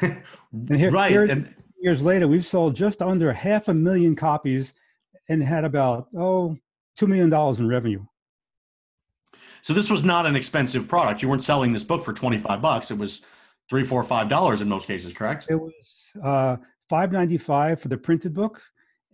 and 0.00 0.76
here, 0.76 0.90
right. 0.90 1.10
Here, 1.10 1.24
and 1.24 1.54
years 1.80 2.02
later, 2.02 2.26
we've 2.26 2.44
sold 2.44 2.74
just 2.74 3.02
under 3.02 3.32
half 3.32 3.68
a 3.68 3.74
million 3.74 4.16
copies 4.16 4.74
and 5.28 5.42
had 5.42 5.64
about, 5.64 6.08
oh, 6.16 6.56
$2 6.98 7.06
million 7.06 7.32
in 7.58 7.68
revenue. 7.68 8.04
So 9.60 9.72
this 9.72 9.90
was 9.90 10.02
not 10.02 10.26
an 10.26 10.36
expensive 10.36 10.88
product. 10.88 11.22
You 11.22 11.28
weren't 11.28 11.44
selling 11.44 11.72
this 11.72 11.84
book 11.84 12.04
for 12.04 12.12
25 12.12 12.62
bucks. 12.62 12.90
It 12.90 12.98
was 12.98 13.26
three, 13.68 13.84
four, 13.84 14.02
five 14.02 14.28
dollars 14.28 14.60
in 14.60 14.68
most 14.68 14.86
cases, 14.86 15.12
correct? 15.12 15.46
It 15.50 15.56
was 15.56 16.10
uh, 16.24 16.56
595 16.88 17.80
for 17.80 17.88
the 17.88 17.98
printed 17.98 18.34
book 18.34 18.62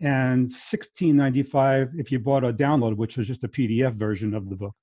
and 0.01 0.43
1695 0.43 1.93
if 1.97 2.11
you 2.11 2.19
bought 2.19 2.45
a 2.45 2.53
download 2.53 2.97
which 2.97 3.17
was 3.17 3.27
just 3.27 3.45
a 3.45 3.49
pdf 3.49 3.95
version 3.95 4.35
of 4.35 4.49
the 4.49 4.57
book 4.57 4.75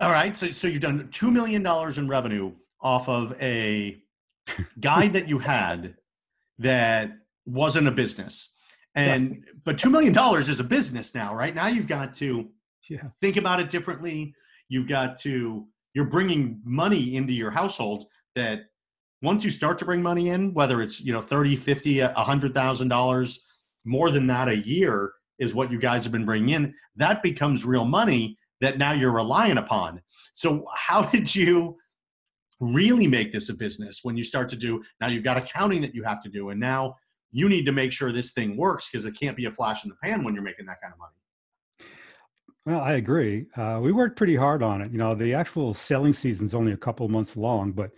All 0.00 0.12
right. 0.12 0.36
So, 0.36 0.50
so 0.50 0.68
you've 0.68 0.80
done 0.80 1.08
$2 1.08 1.32
million 1.32 1.66
in 1.66 2.08
revenue 2.08 2.52
off 2.80 3.08
of 3.08 3.34
a 3.40 4.00
guide 4.80 5.12
that 5.14 5.28
you 5.28 5.38
had 5.38 5.96
that 6.58 7.12
wasn't 7.46 7.88
a 7.88 7.90
business. 7.90 8.54
And, 8.94 9.44
but 9.64 9.76
$2 9.76 9.90
million 9.90 10.16
is 10.38 10.60
a 10.60 10.64
business 10.64 11.14
now, 11.14 11.34
right? 11.34 11.54
Now 11.54 11.66
you've 11.68 11.86
got 11.86 12.12
to 12.14 12.48
Yeah. 12.88 13.08
think 13.20 13.36
about 13.36 13.60
it 13.60 13.70
differently. 13.70 14.34
You've 14.68 14.88
got 14.88 15.16
to, 15.18 15.66
you're 15.94 16.04
bringing 16.06 16.60
money 16.64 17.16
into 17.16 17.32
your 17.32 17.50
household 17.50 18.06
that 18.34 18.62
once 19.22 19.44
you 19.44 19.50
start 19.50 19.78
to 19.78 19.84
bring 19.84 20.02
money 20.02 20.28
in, 20.30 20.54
whether 20.54 20.80
it's, 20.80 21.00
you 21.00 21.12
know, 21.12 21.20
30, 21.20 21.56
50, 21.56 22.00
a 22.00 22.12
hundred 22.14 22.54
thousand 22.54 22.88
dollars, 22.88 23.40
more 23.84 24.10
than 24.10 24.26
that 24.28 24.48
a 24.48 24.56
year 24.56 25.12
is 25.38 25.54
what 25.54 25.70
you 25.72 25.78
guys 25.78 26.04
have 26.04 26.12
been 26.12 26.24
bringing 26.24 26.50
in. 26.50 26.74
That 26.96 27.22
becomes 27.22 27.64
real 27.64 27.84
money 27.84 28.36
that 28.60 28.78
now 28.78 28.92
you're 28.92 29.12
relying 29.12 29.58
upon. 29.58 30.00
So 30.32 30.66
how 30.74 31.02
did 31.10 31.34
you 31.34 31.76
really 32.60 33.06
make 33.06 33.32
this 33.32 33.48
a 33.48 33.54
business 33.54 34.00
when 34.02 34.16
you 34.16 34.24
start 34.24 34.48
to 34.48 34.56
do, 34.56 34.82
now 35.00 35.08
you've 35.08 35.24
got 35.24 35.36
accounting 35.36 35.80
that 35.82 35.94
you 35.94 36.02
have 36.02 36.22
to 36.22 36.28
do. 36.28 36.50
And 36.50 36.58
now 36.58 36.96
you 37.30 37.48
need 37.48 37.64
to 37.66 37.72
make 37.72 37.92
sure 37.92 38.10
this 38.12 38.32
thing 38.32 38.56
works 38.56 38.88
because 38.90 39.04
it 39.04 39.12
can't 39.18 39.36
be 39.36 39.44
a 39.44 39.50
flash 39.50 39.84
in 39.84 39.90
the 39.90 39.96
pan 40.02 40.24
when 40.24 40.34
you're 40.34 40.42
making 40.42 40.66
that 40.66 40.80
kind 40.80 40.92
of 40.92 40.98
money. 40.98 41.12
Well, 42.66 42.80
I 42.80 42.94
agree. 42.94 43.46
Uh, 43.56 43.80
we 43.82 43.92
worked 43.92 44.16
pretty 44.16 44.36
hard 44.36 44.62
on 44.62 44.82
it. 44.82 44.92
You 44.92 44.98
know, 44.98 45.14
the 45.14 45.32
actual 45.34 45.72
selling 45.72 46.12
season 46.12 46.46
is 46.46 46.54
only 46.54 46.72
a 46.72 46.76
couple 46.76 47.08
months 47.08 47.36
long, 47.36 47.72
but 47.72 47.90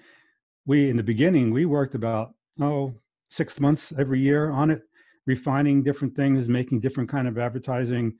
we, 0.66 0.90
in 0.90 0.96
the 0.96 1.02
beginning, 1.02 1.52
we 1.52 1.64
worked 1.64 1.94
about, 1.94 2.34
oh, 2.60 2.94
six 3.30 3.58
months 3.58 3.92
every 3.98 4.20
year 4.20 4.50
on 4.50 4.70
it, 4.70 4.82
refining 5.26 5.82
different 5.82 6.14
things, 6.14 6.48
making 6.48 6.80
different 6.80 7.08
kind 7.08 7.26
of 7.26 7.38
advertising, 7.38 8.12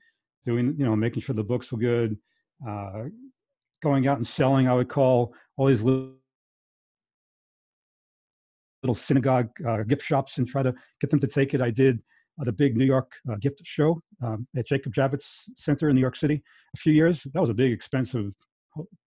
doing, 0.45 0.75
you 0.77 0.85
know, 0.85 0.95
making 0.95 1.21
sure 1.21 1.35
the 1.35 1.43
books 1.43 1.71
were 1.71 1.77
good, 1.77 2.17
uh, 2.67 3.03
going 3.81 4.07
out 4.07 4.17
and 4.17 4.27
selling. 4.27 4.67
I 4.67 4.73
would 4.73 4.89
call 4.89 5.33
all 5.57 5.67
these 5.67 5.81
little, 5.81 6.15
synagogue 8.93 9.49
uh, 9.67 9.83
gift 9.83 10.01
shops 10.01 10.39
and 10.39 10.47
try 10.47 10.63
to 10.63 10.73
get 10.99 11.11
them 11.11 11.19
to 11.19 11.27
take 11.27 11.53
it. 11.53 11.61
I 11.61 11.69
did 11.69 11.99
uh, 12.39 12.45
the 12.45 12.51
big 12.51 12.75
New 12.75 12.85
York 12.85 13.11
uh, 13.31 13.35
gift 13.35 13.61
show 13.63 14.01
um, 14.23 14.47
at 14.57 14.65
Jacob 14.65 14.93
Javits 14.93 15.43
Center 15.55 15.89
in 15.89 15.95
New 15.95 16.01
York 16.01 16.15
City 16.15 16.41
a 16.75 16.77
few 16.77 16.91
years. 16.91 17.27
That 17.33 17.39
was 17.39 17.51
a 17.51 17.53
big, 17.53 17.71
expensive 17.71 18.33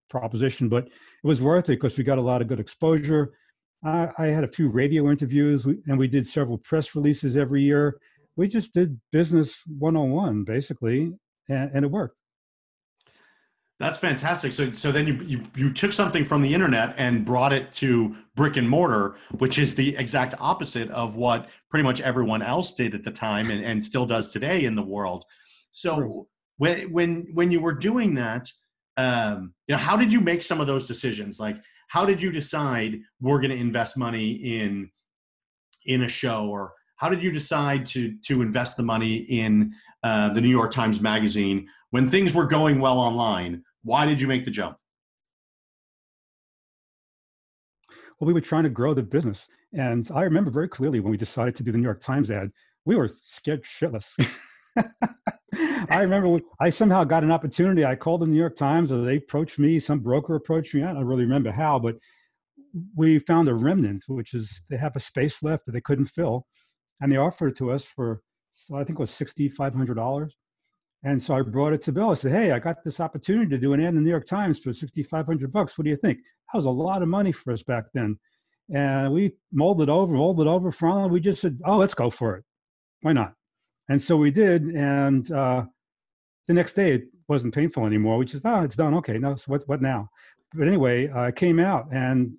proposition, 0.08 0.68
but 0.68 0.87
it 0.87 1.26
was 1.26 1.42
worth 1.42 1.64
it 1.70 1.80
because 1.80 1.99
we 1.99 2.04
got 2.04 2.18
a 2.18 2.23
lot 2.23 2.40
of 2.40 2.46
good 2.46 2.61
exposure. 2.61 3.32
I, 3.84 4.08
I 4.18 4.26
had 4.26 4.44
a 4.44 4.49
few 4.49 4.68
radio 4.68 5.11
interviews, 5.11 5.66
and 5.66 5.99
we 5.99 6.08
did 6.08 6.26
several 6.26 6.58
press 6.58 6.94
releases 6.94 7.37
every 7.37 7.62
year. 7.62 7.99
We 8.37 8.49
just 8.49 8.73
did 8.73 8.99
business 9.12 9.62
101, 9.66 10.44
basically, 10.44 11.12
and, 11.49 11.70
and 11.75 11.84
it 11.84 11.90
worked. 11.90 12.20
That's 13.81 13.99
fantastic. 13.99 14.52
So, 14.52 14.71
so 14.71 14.93
then 14.93 15.07
you, 15.07 15.14
you 15.26 15.43
you 15.57 15.73
took 15.73 15.93
something 15.93 16.25
from 16.25 16.43
the 16.43 16.54
internet 16.54 16.95
and 16.97 17.25
brought 17.25 17.52
it 17.52 17.73
to 17.73 18.14
brick 18.37 18.57
and 18.57 18.69
mortar, 18.69 19.16
which 19.38 19.59
is 19.59 19.75
the 19.75 19.97
exact 19.97 20.35
opposite 20.38 20.88
of 20.90 21.16
what 21.16 21.49
pretty 21.71 21.83
much 21.83 22.00
everyone 22.00 22.40
else 22.40 22.73
did 22.73 22.95
at 22.95 23.02
the 23.02 23.11
time 23.11 23.50
and, 23.50 23.64
and 23.64 23.83
still 23.83 24.07
does 24.07 24.31
today 24.31 24.64
in 24.64 24.76
the 24.76 24.83
world. 24.83 25.25
So, 25.73 26.28
when 26.59 26.93
when 26.93 27.26
when 27.35 27.50
you 27.50 27.61
were 27.61 27.75
doing 27.75 28.14
that, 28.14 28.49
um, 28.97 29.52
you 29.66 29.75
know, 29.75 29.81
how 29.81 29.97
did 29.97 30.12
you 30.12 30.21
make 30.21 30.43
some 30.43 30.61
of 30.61 30.69
those 30.69 30.87
decisions? 30.87 31.40
Like, 31.40 31.57
how 31.88 32.07
did 32.07 32.23
you 32.23 32.31
decide 32.31 33.00
we're 33.21 33.40
going 33.40 33.50
to 33.50 33.57
invest 33.57 33.97
money 33.97 34.31
in 34.31 34.88
in 35.85 36.02
a 36.02 36.09
show, 36.09 36.47
or 36.47 36.75
how 36.97 37.09
did 37.09 37.25
you 37.25 37.33
decide 37.33 37.87
to 37.87 38.14
to 38.26 38.40
invest 38.40 38.76
the 38.76 38.85
money 38.85 39.16
in 39.16 39.75
uh, 40.04 40.33
the 40.33 40.40
New 40.40 40.49
York 40.49 40.71
Times 40.71 41.00
Magazine 41.00 41.66
when 41.94 42.08
things 42.08 42.34
were 42.34 42.44
going 42.44 42.80
well 42.80 42.98
online? 42.98 43.62
Why 43.84 44.04
did 44.04 44.20
you 44.20 44.26
make 44.26 44.44
the 44.44 44.50
jump? 44.50 44.76
Well, 48.18 48.26
we 48.26 48.32
were 48.32 48.40
trying 48.40 48.64
to 48.64 48.68
grow 48.68 48.94
the 48.94 49.02
business. 49.04 49.46
And 49.72 50.10
I 50.12 50.22
remember 50.22 50.50
very 50.50 50.68
clearly 50.68 50.98
when 50.98 51.12
we 51.12 51.16
decided 51.16 51.54
to 51.54 51.62
do 51.62 51.70
the 51.70 51.78
New 51.78 51.84
York 51.84 52.00
Times 52.00 52.32
ad, 52.32 52.50
we 52.84 52.96
were 52.96 53.08
scared 53.22 53.62
shitless. 53.62 54.08
I 55.88 56.00
remember 56.00 56.30
when 56.30 56.42
I 56.58 56.68
somehow 56.70 57.04
got 57.04 57.22
an 57.22 57.30
opportunity. 57.30 57.84
I 57.84 57.94
called 57.94 58.22
the 58.22 58.26
New 58.26 58.40
York 58.40 58.56
Times, 58.56 58.92
or 58.92 59.04
they 59.04 59.18
approached 59.18 59.60
me. 59.60 59.78
Some 59.78 60.00
broker 60.00 60.34
approached 60.34 60.74
me. 60.74 60.82
I 60.82 60.92
don't 60.92 61.04
really 61.04 61.22
remember 61.22 61.52
how, 61.52 61.78
but 61.78 61.94
we 62.96 63.20
found 63.20 63.48
a 63.48 63.54
remnant, 63.54 64.02
which 64.08 64.34
is 64.34 64.62
they 64.68 64.78
have 64.78 64.96
a 64.96 65.00
space 65.00 65.44
left 65.44 65.66
that 65.66 65.72
they 65.72 65.80
couldn't 65.80 66.06
fill, 66.06 66.44
and 67.00 67.12
they 67.12 67.18
offered 67.18 67.52
it 67.52 67.56
to 67.58 67.70
us 67.70 67.84
for, 67.84 68.20
so 68.50 68.74
I 68.74 68.82
think 68.82 68.98
it 68.98 69.02
was 69.02 69.12
sixty 69.12 69.48
five 69.48 69.76
hundred 69.76 69.94
dollars. 69.94 70.34
And 71.06 71.23
so 71.23 71.37
I 71.37 71.42
brought 71.42 71.75
it 71.75 71.82
to 71.82 71.92
Bill. 71.92 72.11
I 72.11 72.14
said, 72.14 72.32
"Hey, 72.32 72.50
I 72.52 72.58
got 72.58 72.82
this 72.82 72.99
opportunity 72.99 73.50
to 73.50 73.58
do 73.58 73.75
an 73.75 73.80
ad 73.80 73.90
in 73.90 73.96
the 73.96 74.00
New 74.00 74.11
York 74.11 74.26
Times 74.26 74.58
for 74.58 74.73
sixty 74.73 75.02
five 75.02 75.26
hundred 75.26 75.52
bucks. 75.52 75.76
What 75.76 75.84
do 75.84 75.90
you 75.90 75.96
think?" 75.96 76.18
That 76.52 76.58
was 76.58 76.66
a 76.66 76.70
lot 76.70 77.02
of 77.02 77.08
money 77.08 77.30
for 77.30 77.52
us 77.52 77.62
back 77.62 77.84
then. 77.92 78.18
And 78.75 79.12
we 79.12 79.34
molded 79.52 79.90
over, 79.90 80.14
molded 80.14 80.46
over. 80.46 80.73
Finally, 80.73 81.11
we 81.11 81.20
just 81.20 81.42
said, 81.42 81.61
"Oh, 81.66 81.76
let's 81.76 81.94
go 81.94 82.08
for 82.08 82.37
it. 82.37 82.44
Why 83.02 83.12
not?" 83.12 83.34
And 83.90 84.00
so 84.00 84.16
we 84.16 84.30
did. 84.30 84.62
And 84.62 85.30
uh, 85.30 85.64
the 86.49 86.54
next 86.54 86.73
day, 86.73 86.94
it 86.94 87.04
wasn't 87.28 87.54
painful 87.54 87.84
anymore. 87.84 88.16
We 88.16 88.25
just, 88.25 88.46
"Oh, 88.46 88.62
it's 88.62 88.76
done. 88.76 88.94
Okay, 88.94 89.18
now 89.18 89.34
so 89.34 89.44
what, 89.52 89.68
what 89.68 89.82
now?" 89.82 90.08
But 90.54 90.68
anyway, 90.68 91.08
uh, 91.08 91.25
it 91.25 91.37
came 91.37 91.61
out, 91.61 91.87
and 91.92 92.32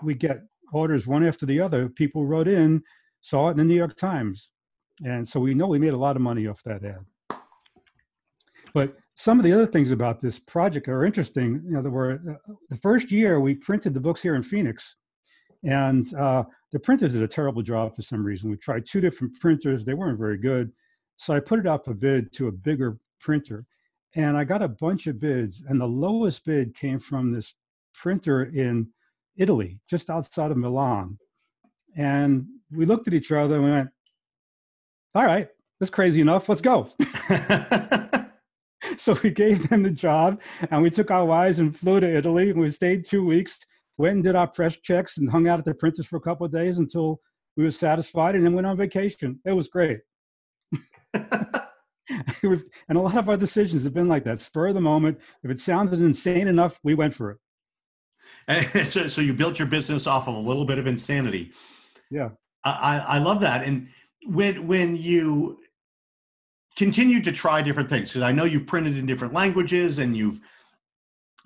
we 0.00 0.14
get 0.14 0.42
orders 0.72 1.08
one 1.08 1.26
after 1.26 1.44
the 1.44 1.60
other. 1.60 1.88
People 1.88 2.24
wrote 2.24 2.46
in, 2.46 2.82
saw 3.20 3.48
it 3.48 3.52
in 3.52 3.56
the 3.56 3.64
New 3.64 3.74
York 3.74 3.96
Times, 3.96 4.50
and 5.04 5.26
so 5.26 5.40
we 5.40 5.54
know 5.54 5.66
we 5.66 5.80
made 5.80 5.94
a 5.94 5.98
lot 5.98 6.14
of 6.14 6.22
money 6.22 6.46
off 6.46 6.62
that 6.64 6.84
ad. 6.84 7.04
But 8.76 8.94
some 9.14 9.38
of 9.38 9.44
the 9.44 9.54
other 9.54 9.66
things 9.66 9.90
about 9.90 10.20
this 10.20 10.38
project 10.38 10.86
are 10.86 11.06
interesting. 11.06 11.62
You 11.64 11.80
know, 11.80 11.88
uh, 11.88 12.34
the 12.68 12.76
first 12.76 13.10
year 13.10 13.40
we 13.40 13.54
printed 13.54 13.94
the 13.94 14.00
books 14.00 14.20
here 14.20 14.34
in 14.34 14.42
Phoenix, 14.42 14.96
and 15.64 16.12
uh, 16.12 16.44
the 16.72 16.78
printers 16.78 17.14
did 17.14 17.22
a 17.22 17.26
terrible 17.26 17.62
job 17.62 17.96
for 17.96 18.02
some 18.02 18.22
reason. 18.22 18.50
We 18.50 18.58
tried 18.58 18.84
two 18.84 19.00
different 19.00 19.40
printers; 19.40 19.86
they 19.86 19.94
weren't 19.94 20.18
very 20.18 20.36
good. 20.36 20.72
So 21.16 21.34
I 21.34 21.40
put 21.40 21.58
it 21.58 21.66
out 21.66 21.86
for 21.86 21.94
bid 21.94 22.34
to 22.34 22.48
a 22.48 22.52
bigger 22.52 22.98
printer, 23.18 23.64
and 24.14 24.36
I 24.36 24.44
got 24.44 24.60
a 24.60 24.68
bunch 24.68 25.06
of 25.06 25.18
bids. 25.18 25.62
And 25.66 25.80
the 25.80 25.86
lowest 25.86 26.44
bid 26.44 26.76
came 26.76 26.98
from 26.98 27.32
this 27.32 27.54
printer 27.94 28.54
in 28.54 28.88
Italy, 29.38 29.80
just 29.88 30.10
outside 30.10 30.50
of 30.50 30.58
Milan. 30.58 31.18
And 31.96 32.44
we 32.70 32.84
looked 32.84 33.08
at 33.08 33.14
each 33.14 33.32
other 33.32 33.54
and 33.54 33.64
we 33.64 33.70
went, 33.70 33.88
"All 35.14 35.24
right, 35.24 35.48
that's 35.80 35.88
crazy 35.88 36.20
enough. 36.20 36.46
Let's 36.50 36.60
go." 36.60 36.90
so 38.98 39.16
we 39.22 39.30
gave 39.30 39.68
them 39.68 39.82
the 39.82 39.90
job 39.90 40.40
and 40.70 40.82
we 40.82 40.90
took 40.90 41.10
our 41.10 41.24
wives 41.24 41.58
and 41.58 41.76
flew 41.76 42.00
to 42.00 42.16
Italy 42.16 42.50
and 42.50 42.60
we 42.60 42.70
stayed 42.70 43.04
two 43.04 43.24
weeks, 43.24 43.58
went 43.98 44.14
and 44.14 44.24
did 44.24 44.36
our 44.36 44.46
press 44.46 44.76
checks 44.76 45.18
and 45.18 45.30
hung 45.30 45.48
out 45.48 45.58
at 45.58 45.64
the 45.64 45.74
printers 45.74 46.06
for 46.06 46.16
a 46.16 46.20
couple 46.20 46.46
of 46.46 46.52
days 46.52 46.78
until 46.78 47.20
we 47.56 47.64
were 47.64 47.70
satisfied 47.70 48.34
and 48.34 48.44
then 48.44 48.54
went 48.54 48.66
on 48.66 48.76
vacation. 48.76 49.40
It 49.44 49.52
was 49.52 49.68
great. 49.68 50.00
And 52.88 52.96
a 52.96 53.00
lot 53.00 53.16
of 53.16 53.28
our 53.28 53.36
decisions 53.36 53.84
have 53.84 53.94
been 53.94 54.08
like 54.08 54.24
that, 54.24 54.38
spur 54.38 54.68
of 54.68 54.74
the 54.74 54.80
moment. 54.80 55.18
If 55.42 55.50
it 55.50 55.58
sounded 55.58 56.00
insane 56.00 56.48
enough, 56.48 56.78
we 56.84 56.94
went 56.94 57.14
for 57.14 57.32
it. 57.32 57.38
And 58.48 58.64
so, 58.86 59.08
so 59.08 59.20
you 59.20 59.34
built 59.34 59.58
your 59.58 59.68
business 59.68 60.06
off 60.06 60.28
of 60.28 60.34
a 60.34 60.38
little 60.38 60.64
bit 60.64 60.78
of 60.78 60.86
insanity. 60.86 61.52
Yeah. 62.10 62.30
I, 62.64 62.70
I 62.70 62.98
I 63.16 63.18
love 63.18 63.40
that. 63.40 63.64
And 63.64 63.88
when 64.26 64.66
when 64.66 64.96
you 64.96 65.58
continue 66.76 67.22
to 67.22 67.32
try 67.32 67.62
different 67.62 67.88
things, 67.88 68.10
because 68.10 68.22
I 68.22 68.32
know 68.32 68.44
you've 68.44 68.66
printed 68.66 68.96
in 68.98 69.06
different 69.06 69.34
languages 69.34 69.98
and 69.98 70.16
you've 70.16 70.40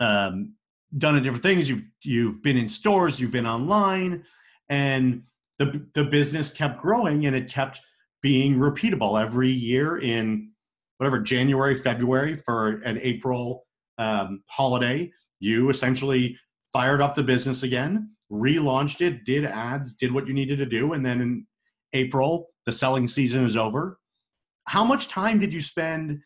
um, 0.00 0.54
done 0.98 1.22
different 1.22 1.42
things. 1.42 1.70
You've 1.70 1.84
you've 2.02 2.42
been 2.42 2.56
in 2.56 2.68
stores, 2.68 3.20
you've 3.20 3.30
been 3.30 3.46
online, 3.46 4.24
and 4.68 5.22
the 5.58 5.86
the 5.94 6.04
business 6.04 6.50
kept 6.50 6.80
growing 6.82 7.26
and 7.26 7.36
it 7.36 7.48
kept 7.48 7.80
being 8.22 8.56
repeatable 8.56 9.22
every 9.22 9.50
year 9.50 9.98
in 9.98 10.50
whatever 10.98 11.20
January, 11.20 11.74
February 11.74 12.34
for 12.34 12.82
an 12.84 12.98
April 13.02 13.66
um, 13.98 14.42
holiday. 14.48 15.10
You 15.38 15.70
essentially 15.70 16.36
fired 16.72 17.00
up 17.00 17.14
the 17.14 17.22
business 17.22 17.62
again, 17.62 18.10
relaunched 18.30 19.00
it, 19.00 19.24
did 19.24 19.44
ads, 19.46 19.94
did 19.94 20.12
what 20.12 20.26
you 20.26 20.34
needed 20.34 20.58
to 20.58 20.66
do, 20.66 20.92
and 20.92 21.06
then 21.06 21.20
in 21.20 21.46
April 21.92 22.48
the 22.66 22.72
selling 22.72 23.08
season 23.08 23.44
is 23.44 23.56
over. 23.56 23.99
How 24.66 24.84
much 24.84 25.08
time 25.08 25.38
did 25.40 25.52
you 25.52 25.60
spend 25.60 26.20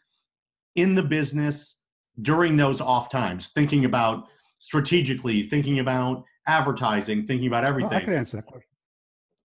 in 0.75 0.95
the 0.95 1.03
business 1.03 1.79
during 2.21 2.57
those 2.57 2.81
off 2.81 3.11
times, 3.11 3.49
thinking 3.55 3.85
about 3.85 4.29
strategically, 4.59 5.43
thinking 5.43 5.79
about 5.79 6.25
advertising, 6.47 7.26
thinking 7.26 7.47
about 7.47 7.62
Well, 7.62 7.71
everything? 7.71 7.99
I 7.99 8.05
could 8.05 8.14
answer 8.14 8.37
that 8.38 8.47
question. 8.47 8.69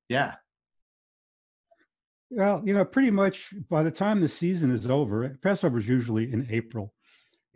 Yeah. 0.08 0.36
Well, 2.32 2.62
you 2.64 2.74
know, 2.74 2.86
pretty 2.86 3.12
much 3.12 3.54
by 3.70 3.84
the 3.84 3.92
time 3.92 4.22
the 4.22 4.28
season 4.28 4.72
is 4.72 4.90
over, 4.90 5.38
Passover 5.42 5.78
is 5.78 5.88
usually 5.88 6.32
in 6.32 6.48
April. 6.52 6.94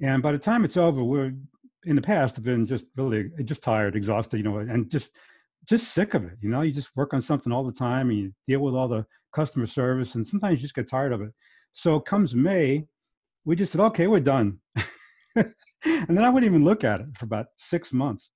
And 0.02 0.24
by 0.24 0.32
the 0.32 0.40
time 0.40 0.66
it's 0.66 0.78
over, 0.78 1.04
we're 1.04 1.34
in 1.86 1.96
the 1.96 2.02
past 2.02 2.36
have 2.36 2.46
been 2.46 2.66
just 2.66 2.86
really 2.96 3.30
just 3.44 3.62
tired, 3.62 3.96
exhausted, 3.96 4.38
you 4.38 4.44
know, 4.44 4.58
and 4.58 4.90
just 4.90 5.12
just 5.66 5.94
sick 5.94 6.14
of 6.14 6.24
it. 6.26 6.34
You 6.42 6.50
know, 6.50 6.62
you 6.62 6.72
just 6.72 6.96
work 6.96 7.14
on 7.14 7.22
something 7.22 7.52
all 7.52 7.64
the 7.64 7.72
time 7.72 8.10
and 8.10 8.20
you 8.20 8.34
deal 8.48 8.60
with 8.60 8.76
all 8.76 8.88
the 8.88 9.06
customer 9.34 9.66
service, 9.66 10.16
and 10.16 10.26
sometimes 10.26 10.60
you 10.60 10.62
just 10.62 10.76
get 10.76 10.90
tired 10.90 11.14
of 11.14 11.22
it. 11.22 11.32
So 11.72 12.00
comes 12.00 12.36
May, 12.36 12.86
we 13.46 13.56
just 13.56 13.72
said, 13.72 13.82
okay, 13.82 14.08
we're 14.08 14.20
done. 14.20 14.60
and 15.36 15.48
then 15.86 16.24
I 16.24 16.30
wouldn't 16.30 16.50
even 16.50 16.64
look 16.64 16.84
at 16.84 17.02
it 17.02 17.08
for 17.16 17.26
about 17.26 17.48
six 17.58 17.92
months. 17.92 18.32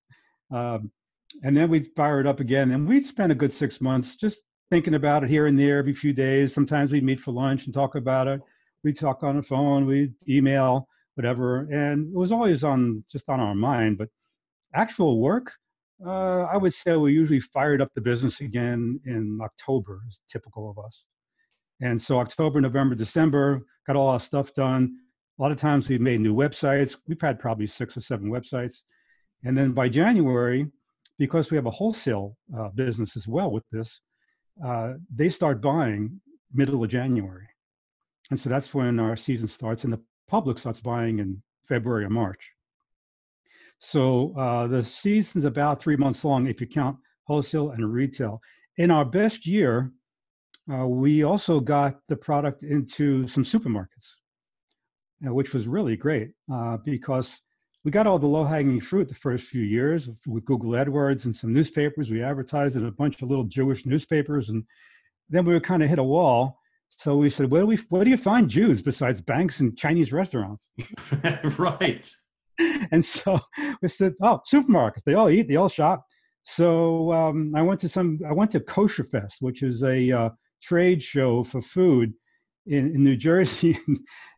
Um, 0.52 0.92
and 1.44 1.56
then 1.56 1.70
we'd 1.70 1.90
fire 1.96 2.20
it 2.20 2.28
up 2.28 2.40
again, 2.40 2.72
and 2.72 2.88
we'd 2.88 3.06
spend 3.06 3.32
a 3.32 3.36
good 3.36 3.54
six 3.54 3.80
months 3.80 4.16
just 4.16 4.42
thinking 4.70 4.96
about 4.96 5.24
it 5.24 5.30
here 5.30 5.48
and 5.48 5.58
there 5.58 5.78
every 5.78 5.94
few 5.94 6.14
days. 6.14 6.54
Sometimes 6.54 6.92
we'd 6.92 7.04
meet 7.04 7.20
for 7.20 7.32
lunch 7.32 7.66
and 7.66 7.74
talk 7.74 7.96
about 7.96 8.28
it. 8.28 8.42
We'd 8.84 9.00
talk 9.00 9.24
on 9.24 9.38
the 9.38 9.44
phone, 9.44 9.86
we'd 9.86 10.14
email, 10.28 10.88
whatever, 11.16 11.62
and 11.72 12.08
it 12.08 12.18
was 12.18 12.32
always 12.32 12.64
on 12.64 13.04
just 13.12 13.30
on 13.30 13.40
our 13.40 13.56
mind. 13.56 13.98
But 13.98 14.10
actual 14.74 15.20
work, 15.20 15.52
uh, 16.06 16.44
I 16.44 16.58
would 16.58 16.74
say 16.74 16.96
we 16.96 17.14
usually 17.14 17.40
fired 17.40 17.82
up 17.82 17.94
the 17.94 18.02
business 18.02 18.42
again 18.42 19.00
in 19.06 19.40
October, 19.42 20.02
is 20.08 20.22
typical 20.30 20.70
of 20.70 20.78
us. 20.84 21.06
And 21.82 22.02
so 22.02 22.20
October, 22.20 22.62
November, 22.62 22.96
December, 22.96 23.62
got 23.86 23.96
all 23.96 24.08
our 24.08 24.20
stuff 24.20 24.54
done. 24.54 24.98
A 25.38 25.42
lot 25.42 25.52
of 25.52 25.58
times 25.58 25.88
we've 25.88 26.02
made 26.02 26.22
new 26.22 26.34
websites. 26.34 26.98
We've 27.08 27.22
had 27.22 27.40
probably 27.40 27.68
six 27.68 27.96
or 27.96 28.02
seven 28.02 28.30
websites. 28.30 28.78
And 29.44 29.58
then 29.58 29.72
by 29.72 29.90
January, 29.90 30.68
because 31.20 31.52
we 31.52 31.58
have 31.58 31.68
a 31.68 31.72
wholesale 31.72 32.38
uh, 32.58 32.70
business 32.70 33.16
as 33.16 33.28
well 33.28 33.52
with 33.52 33.64
this, 33.72 34.02
uh, 34.64 34.94
they 35.14 35.30
start 35.30 35.62
buying 35.62 36.20
middle 36.54 36.84
of 36.84 36.90
January. 36.90 37.48
And 38.30 38.40
so 38.40 38.50
that's 38.50 38.74
when 38.74 39.00
our 39.00 39.16
season 39.16 39.48
starts, 39.48 39.84
and 39.84 39.94
the 39.94 40.02
public 40.28 40.60
starts 40.60 40.82
buying 40.82 41.20
in 41.20 41.42
February 41.64 42.06
or 42.06 42.10
March. 42.10 42.52
So 43.80 44.34
uh, 44.38 44.68
the 44.68 44.84
season's 44.84 45.46
about 45.46 45.82
three 45.82 45.96
months 45.96 46.24
long 46.26 46.48
if 46.48 46.60
you 46.60 46.68
count 46.68 46.98
wholesale 47.26 47.72
and 47.72 47.92
retail. 47.92 48.42
In 48.78 48.92
our 48.92 49.06
best 49.06 49.46
year, 49.46 49.92
uh, 50.72 50.88
we 50.88 51.24
also 51.24 51.60
got 51.60 52.00
the 52.08 52.16
product 52.16 52.64
into 52.64 53.28
some 53.28 53.44
supermarkets, 53.44 54.16
uh, 55.26 55.34
which 55.34 55.54
was 55.54 55.68
really 55.68 55.96
great 55.96 56.32
uh, 56.52 56.78
because 56.84 57.42
we 57.84 57.92
got 57.92 58.08
all 58.08 58.20
the 58.20 58.28
low 58.28 58.44
hanging 58.44 58.82
fruit 58.82 59.08
the 59.08 59.16
first 59.16 59.46
few 59.46 59.62
years 59.62 60.10
with 60.26 60.44
Google 60.46 60.72
AdWords 60.72 61.26
and 61.26 61.36
some 61.36 61.54
newspapers. 61.54 62.12
We 62.12 62.22
advertised 62.22 62.76
in 62.76 62.86
a 62.86 62.92
bunch 62.92 63.22
of 63.22 63.30
little 63.30 63.46
Jewish 63.46 63.86
newspapers, 63.86 64.50
and 64.50 64.64
then 65.30 65.46
we 65.46 65.54
were 65.54 65.62
kind 65.62 65.84
of 65.84 65.90
hit 65.90 66.00
a 66.00 66.04
wall. 66.04 66.60
So 66.90 67.16
we 67.16 67.30
said, 67.30 67.50
where 67.50 67.62
do 67.62 67.68
we, 67.68 67.78
where 67.90 68.04
do 68.04 68.10
you 68.10 68.18
find 68.18 68.50
Jews 68.50 68.82
besides 68.82 69.22
banks 69.22 69.60
and 69.60 69.78
Chinese 69.78 70.12
restaurants? 70.12 70.68
right. 71.58 72.12
And 72.92 73.04
so 73.04 73.38
we 73.82 73.90
said, 73.90 74.14
oh, 74.22 74.42
supermarkets. 74.52 75.04
They 75.06 75.14
all 75.14 75.30
eat. 75.30 75.48
They 75.48 75.58
all 75.58 75.70
shop. 75.70 76.06
So 76.44 77.12
um, 77.12 77.54
I 77.56 77.62
went 77.62 77.82
to 77.82 77.90
some. 77.90 78.20
I 78.28 78.32
went 78.32 78.52
to 78.52 78.62
Kosher 78.62 79.04
Fest, 79.04 79.38
which 79.42 79.62
is 79.62 79.84
a 79.84 80.12
uh, 80.12 80.30
trade 80.64 81.04
show 81.04 81.44
for 81.44 81.62
food 81.62 82.14
in, 82.66 82.96
in 82.96 83.04
New 83.04 83.18
Jersey. 83.28 83.78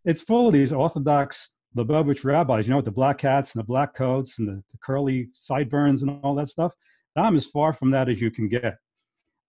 it's 0.05 0.21
full 0.21 0.47
of 0.47 0.53
these 0.53 0.73
Orthodox 0.73 1.49
Lubavitch 1.77 2.23
rabbis, 2.23 2.65
you 2.65 2.71
know, 2.71 2.77
with 2.77 2.85
the 2.85 2.91
black 2.91 3.21
hats 3.21 3.53
and 3.53 3.59
the 3.59 3.67
black 3.67 3.93
coats 3.93 4.39
and 4.39 4.47
the, 4.47 4.63
the 4.71 4.77
curly 4.83 5.29
sideburns 5.33 6.01
and 6.01 6.19
all 6.23 6.35
that 6.35 6.49
stuff. 6.49 6.73
I'm 7.15 7.35
as 7.35 7.45
far 7.45 7.73
from 7.73 7.91
that 7.91 8.09
as 8.09 8.21
you 8.21 8.31
can 8.31 8.47
get. 8.47 8.77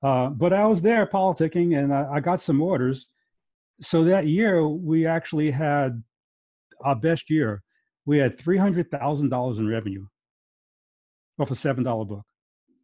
Uh, 0.02 0.28
but 0.28 0.52
I 0.52 0.66
was 0.66 0.82
there 0.82 1.06
politicking 1.06 1.78
and 1.78 1.92
I, 1.92 2.14
I, 2.14 2.20
got 2.20 2.40
some 2.40 2.62
orders. 2.62 3.08
So 3.82 4.04
that 4.04 4.26
year, 4.26 4.66
we 4.66 5.06
actually 5.06 5.50
had 5.50 6.02
our 6.82 6.96
best 6.96 7.28
year. 7.28 7.62
We 8.10 8.18
had 8.18 8.36
$300,000 8.36 9.58
in 9.58 9.68
revenue 9.68 10.04
off 11.38 11.52
a 11.52 11.54
$7 11.54 12.08
book. 12.08 12.24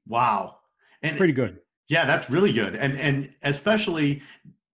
Wow. 0.06 0.58
And 1.02 1.18
pretty 1.18 1.32
good. 1.32 1.58
Yeah, 1.88 2.04
that's 2.04 2.30
really 2.30 2.52
good. 2.52 2.76
And 2.76 2.96
and 2.96 3.34
especially 3.42 4.22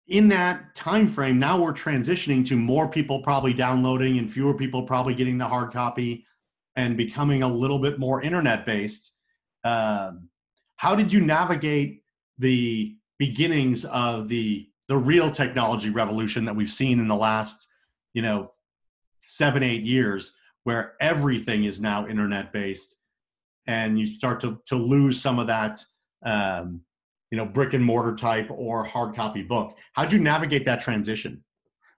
in 0.07 0.29
that 0.29 0.73
time 0.73 1.09
frame 1.09 1.37
now 1.37 1.61
we're 1.61 1.73
transitioning 1.73 2.47
to 2.47 2.55
more 2.55 2.87
people 2.87 3.21
probably 3.23 3.53
downloading 3.53 4.19
and 4.19 4.31
fewer 4.31 4.53
people 4.53 4.83
probably 4.83 5.13
getting 5.13 5.37
the 5.37 5.45
hard 5.45 5.73
copy 5.73 6.25
and 6.77 6.95
becoming 6.95 7.43
a 7.43 7.47
little 7.47 7.79
bit 7.79 7.99
more 7.99 8.21
internet 8.21 8.65
based 8.65 9.11
um, 9.65 10.29
how 10.77 10.95
did 10.95 11.11
you 11.11 11.19
navigate 11.19 12.03
the 12.37 12.95
beginnings 13.19 13.83
of 13.83 14.29
the 14.29 14.69
the 14.87 14.97
real 14.97 15.29
technology 15.29 15.89
revolution 15.89 16.45
that 16.45 16.55
we've 16.55 16.71
seen 16.71 16.99
in 16.99 17.09
the 17.09 17.15
last 17.15 17.67
you 18.13 18.21
know 18.21 18.49
seven 19.19 19.61
eight 19.61 19.83
years 19.83 20.36
where 20.67 20.95
everything 20.99 21.63
is 21.63 21.79
now 21.79 22.05
internet 22.07 22.51
based 22.51 22.97
and 23.67 23.97
you 23.97 24.05
start 24.05 24.41
to 24.41 24.61
to 24.65 24.75
lose 24.75 25.17
some 25.21 25.39
of 25.39 25.47
that 25.47 25.79
um, 26.25 26.81
you 27.31 27.37
know 27.37 27.45
brick 27.45 27.73
and 27.73 27.81
mortar 27.81 28.13
type 28.13 28.49
or 28.51 28.83
hard 28.83 29.15
copy 29.15 29.41
book. 29.41 29.77
How'd 29.93 30.11
you 30.11 30.19
navigate 30.19 30.65
that 30.65 30.81
transition? 30.81 31.41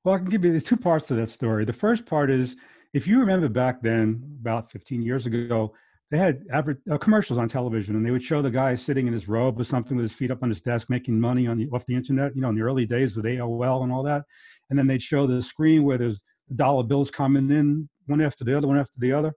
Well 0.04 0.14
i 0.14 0.20
can 0.20 0.30
give 0.30 0.46
you 0.46 0.54
the 0.54 0.62
two 0.62 0.78
parts 0.78 1.08
to 1.08 1.16
that 1.16 1.32
story. 1.32 1.66
The 1.66 1.74
first 1.74 2.06
part 2.06 2.30
is 2.30 2.58
if 2.94 3.08
you 3.08 3.20
remember 3.20 3.50
back 3.50 3.82
then 3.82 4.22
about 4.40 4.70
15 4.70 5.02
years 5.02 5.26
ago 5.26 5.74
they 6.12 6.20
had 6.20 6.44
adver- 6.54 6.82
uh, 6.92 7.00
commercials 7.00 7.40
on 7.40 7.48
television 7.48 7.96
and 7.96 8.06
they 8.06 8.12
would 8.12 8.24
show 8.24 8.44
the 8.44 8.52
guy 8.52 8.76
sitting 8.76 9.08
in 9.08 9.14
his 9.14 9.28
robe 9.28 9.60
or 9.60 9.64
something 9.64 9.98
with 9.98 10.04
his 10.04 10.14
feet 10.14 10.30
up 10.30 10.44
on 10.44 10.50
his 10.50 10.62
desk 10.62 10.92
making 10.92 11.20
money 11.20 11.48
on 11.48 11.58
the, 11.58 11.68
off 11.70 11.88
the 11.88 11.96
internet 11.96 12.36
you 12.36 12.42
know 12.44 12.50
in 12.50 12.56
the 12.56 12.62
early 12.62 12.86
days 12.86 13.16
with 13.16 13.26
aol 13.26 13.82
and 13.82 13.92
all 13.92 14.04
that. 14.04 14.22
And 14.70 14.78
then 14.78 14.86
they'd 14.86 15.02
show 15.02 15.26
the 15.26 15.42
screen 15.42 15.84
where 15.86 15.98
there's 15.98 16.22
dollar 16.56 16.84
bills 16.84 17.10
coming 17.10 17.50
in 17.50 17.90
one 18.10 18.22
after 18.22 18.44
the 18.44 18.56
other 18.56 18.68
one 18.68 18.80
after 18.80 19.00
the 19.00 19.12
other 19.12 19.34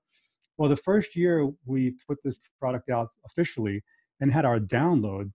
well 0.57 0.69
the 0.69 0.77
first 0.77 1.15
year 1.17 1.49
we 1.67 1.95
put 2.07 2.19
this 2.25 2.39
product 2.59 2.91
out 2.91 3.09
officially 3.27 3.83
and 4.21 4.33
had 4.33 4.45
our 4.45 4.59
download 4.59 5.31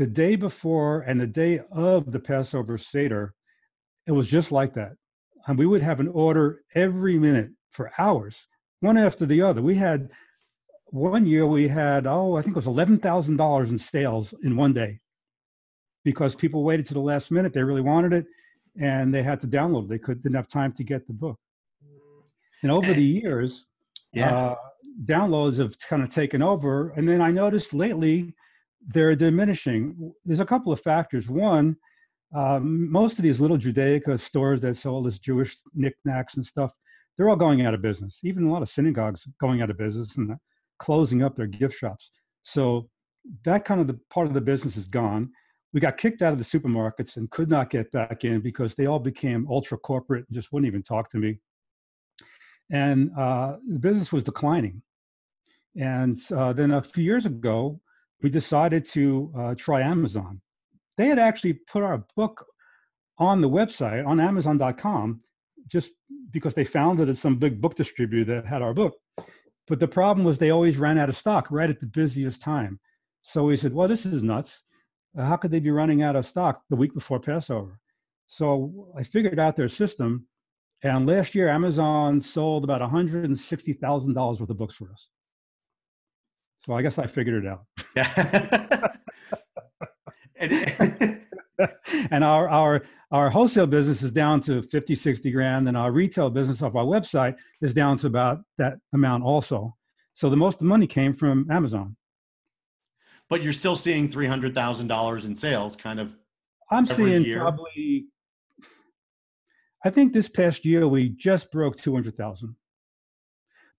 the 0.00 0.06
day 0.06 0.34
before 0.34 1.00
and 1.02 1.20
the 1.20 1.26
day 1.26 1.60
of 1.72 2.10
the 2.10 2.18
Passover 2.18 2.78
Seder, 2.78 3.34
it 4.06 4.12
was 4.12 4.26
just 4.26 4.50
like 4.50 4.72
that. 4.72 4.92
And 5.46 5.58
we 5.58 5.66
would 5.66 5.82
have 5.82 6.00
an 6.00 6.08
order 6.08 6.62
every 6.74 7.18
minute 7.18 7.50
for 7.70 7.92
hours, 7.98 8.46
one 8.80 8.96
after 8.96 9.26
the 9.26 9.42
other. 9.42 9.60
We 9.60 9.74
had 9.74 10.08
one 10.86 11.26
year 11.26 11.46
we 11.46 11.68
had, 11.68 12.06
oh, 12.06 12.36
I 12.36 12.40
think 12.40 12.56
it 12.56 12.64
was 12.64 12.74
$11,000 12.74 13.68
in 13.68 13.78
sales 13.78 14.32
in 14.42 14.56
one 14.56 14.72
day 14.72 15.00
because 16.02 16.34
people 16.34 16.64
waited 16.64 16.86
to 16.86 16.94
the 16.94 17.00
last 17.00 17.30
minute. 17.30 17.52
They 17.52 17.62
really 17.62 17.82
wanted 17.82 18.14
it 18.14 18.24
and 18.80 19.12
they 19.12 19.22
had 19.22 19.42
to 19.42 19.46
download. 19.46 19.88
They 19.88 19.98
could, 19.98 20.22
didn't 20.22 20.36
have 20.36 20.48
time 20.48 20.72
to 20.72 20.82
get 20.82 21.06
the 21.06 21.12
book. 21.12 21.38
And 22.62 22.72
over 22.72 22.92
the 22.92 23.02
years, 23.22 23.66
yeah. 24.12 24.36
Uh, 24.36 24.56
downloads 25.04 25.58
have 25.58 25.78
kind 25.78 26.02
of 26.02 26.10
taken 26.10 26.42
over. 26.42 26.90
And 26.90 27.08
then 27.08 27.20
I 27.20 27.30
noticed 27.30 27.72
lately, 27.72 28.34
they're 28.86 29.14
diminishing. 29.14 30.12
There's 30.24 30.40
a 30.40 30.46
couple 30.46 30.72
of 30.72 30.80
factors. 30.80 31.28
One, 31.28 31.76
um, 32.34 32.90
most 32.90 33.18
of 33.18 33.22
these 33.22 33.40
little 33.40 33.58
Judaica 33.58 34.18
stores 34.18 34.60
that 34.62 34.76
sell 34.76 35.02
this 35.02 35.18
Jewish 35.18 35.56
knickknacks 35.74 36.34
and 36.34 36.44
stuff, 36.44 36.72
they're 37.16 37.28
all 37.28 37.36
going 37.36 37.64
out 37.64 37.74
of 37.74 37.82
business. 37.82 38.20
Even 38.24 38.44
a 38.44 38.52
lot 38.52 38.62
of 38.62 38.68
synagogues 38.68 39.26
going 39.40 39.62
out 39.62 39.70
of 39.70 39.78
business 39.78 40.16
and 40.16 40.34
closing 40.78 41.22
up 41.22 41.36
their 41.36 41.46
gift 41.46 41.76
shops. 41.76 42.10
So 42.42 42.88
that 43.44 43.64
kind 43.64 43.80
of 43.80 43.86
the 43.86 43.98
part 44.10 44.26
of 44.26 44.34
the 44.34 44.40
business 44.40 44.76
is 44.76 44.86
gone. 44.86 45.30
We 45.72 45.80
got 45.80 45.98
kicked 45.98 46.22
out 46.22 46.32
of 46.32 46.38
the 46.38 46.44
supermarkets 46.44 47.16
and 47.16 47.30
could 47.30 47.48
not 47.48 47.70
get 47.70 47.92
back 47.92 48.24
in 48.24 48.40
because 48.40 48.74
they 48.74 48.86
all 48.86 48.98
became 48.98 49.46
ultra 49.48 49.78
corporate 49.78 50.24
and 50.28 50.34
just 50.34 50.52
wouldn't 50.52 50.66
even 50.66 50.82
talk 50.82 51.10
to 51.10 51.18
me. 51.18 51.38
And 52.70 53.10
uh, 53.18 53.56
the 53.68 53.78
business 53.78 54.12
was 54.12 54.24
declining. 54.24 54.82
And 55.76 56.18
uh, 56.34 56.52
then 56.52 56.72
a 56.72 56.82
few 56.82 57.04
years 57.04 57.26
ago, 57.26 57.80
we 58.22 58.30
decided 58.30 58.84
to 58.86 59.32
uh, 59.36 59.54
try 59.56 59.80
Amazon. 59.80 60.40
They 60.96 61.06
had 61.06 61.18
actually 61.18 61.54
put 61.54 61.82
our 61.82 62.04
book 62.16 62.44
on 63.18 63.40
the 63.40 63.48
website 63.48 64.06
on 64.06 64.20
Amazon.com 64.20 65.20
just 65.68 65.92
because 66.30 66.54
they 66.54 66.64
found 66.64 67.00
it 67.00 67.08
at 67.08 67.16
some 67.16 67.36
big 67.36 67.60
book 67.60 67.74
distributor 67.74 68.34
that 68.34 68.46
had 68.46 68.62
our 68.62 68.74
book. 68.74 68.94
But 69.68 69.78
the 69.78 69.88
problem 69.88 70.24
was 70.24 70.38
they 70.38 70.50
always 70.50 70.78
ran 70.78 70.98
out 70.98 71.08
of 71.08 71.16
stock 71.16 71.48
right 71.50 71.70
at 71.70 71.80
the 71.80 71.86
busiest 71.86 72.42
time. 72.42 72.80
So 73.22 73.44
we 73.44 73.56
said, 73.56 73.72
well, 73.72 73.88
this 73.88 74.04
is 74.04 74.22
nuts. 74.22 74.62
How 75.16 75.36
could 75.36 75.50
they 75.50 75.60
be 75.60 75.70
running 75.70 76.02
out 76.02 76.16
of 76.16 76.26
stock 76.26 76.62
the 76.70 76.76
week 76.76 76.94
before 76.94 77.20
Passover? 77.20 77.78
So 78.26 78.88
I 78.96 79.02
figured 79.02 79.38
out 79.38 79.56
their 79.56 79.68
system. 79.68 80.26
And 80.82 81.06
last 81.06 81.34
year, 81.34 81.48
Amazon 81.48 82.20
sold 82.20 82.64
about 82.64 82.80
$160,000 82.80 84.40
worth 84.40 84.50
of 84.50 84.58
books 84.58 84.74
for 84.74 84.90
us. 84.90 85.08
So 86.64 86.74
I 86.74 86.82
guess 86.82 86.98
I 86.98 87.06
figured 87.06 87.44
it 87.44 87.48
out. 87.48 87.64
Yeah. 87.96 88.88
and, 90.36 91.20
and 92.10 92.24
our 92.24 92.48
our 92.48 92.82
our 93.10 93.30
wholesale 93.30 93.66
business 93.66 94.02
is 94.02 94.12
down 94.12 94.40
to 94.40 94.62
50 94.62 94.94
60 94.94 95.30
grand 95.30 95.68
and 95.68 95.76
our 95.76 95.92
retail 95.92 96.30
business 96.30 96.62
off 96.62 96.74
our 96.74 96.84
website 96.84 97.36
is 97.60 97.74
down 97.74 97.96
to 97.98 98.06
about 98.06 98.40
that 98.58 98.78
amount 98.94 99.24
also 99.24 99.74
so 100.14 100.30
the 100.30 100.36
most 100.36 100.54
of 100.54 100.60
the 100.60 100.66
money 100.66 100.86
came 100.86 101.12
from 101.12 101.46
amazon 101.50 101.96
but 103.28 103.42
you're 103.42 103.52
still 103.52 103.76
seeing 103.76 104.08
$300000 104.08 105.26
in 105.26 105.34
sales 105.34 105.76
kind 105.76 106.00
of 106.00 106.14
i'm 106.70 106.86
seeing 106.86 107.24
year. 107.24 107.40
probably 107.40 108.06
i 109.84 109.90
think 109.90 110.12
this 110.12 110.28
past 110.28 110.64
year 110.64 110.86
we 110.86 111.08
just 111.10 111.50
broke 111.50 111.76
200000 111.76 112.54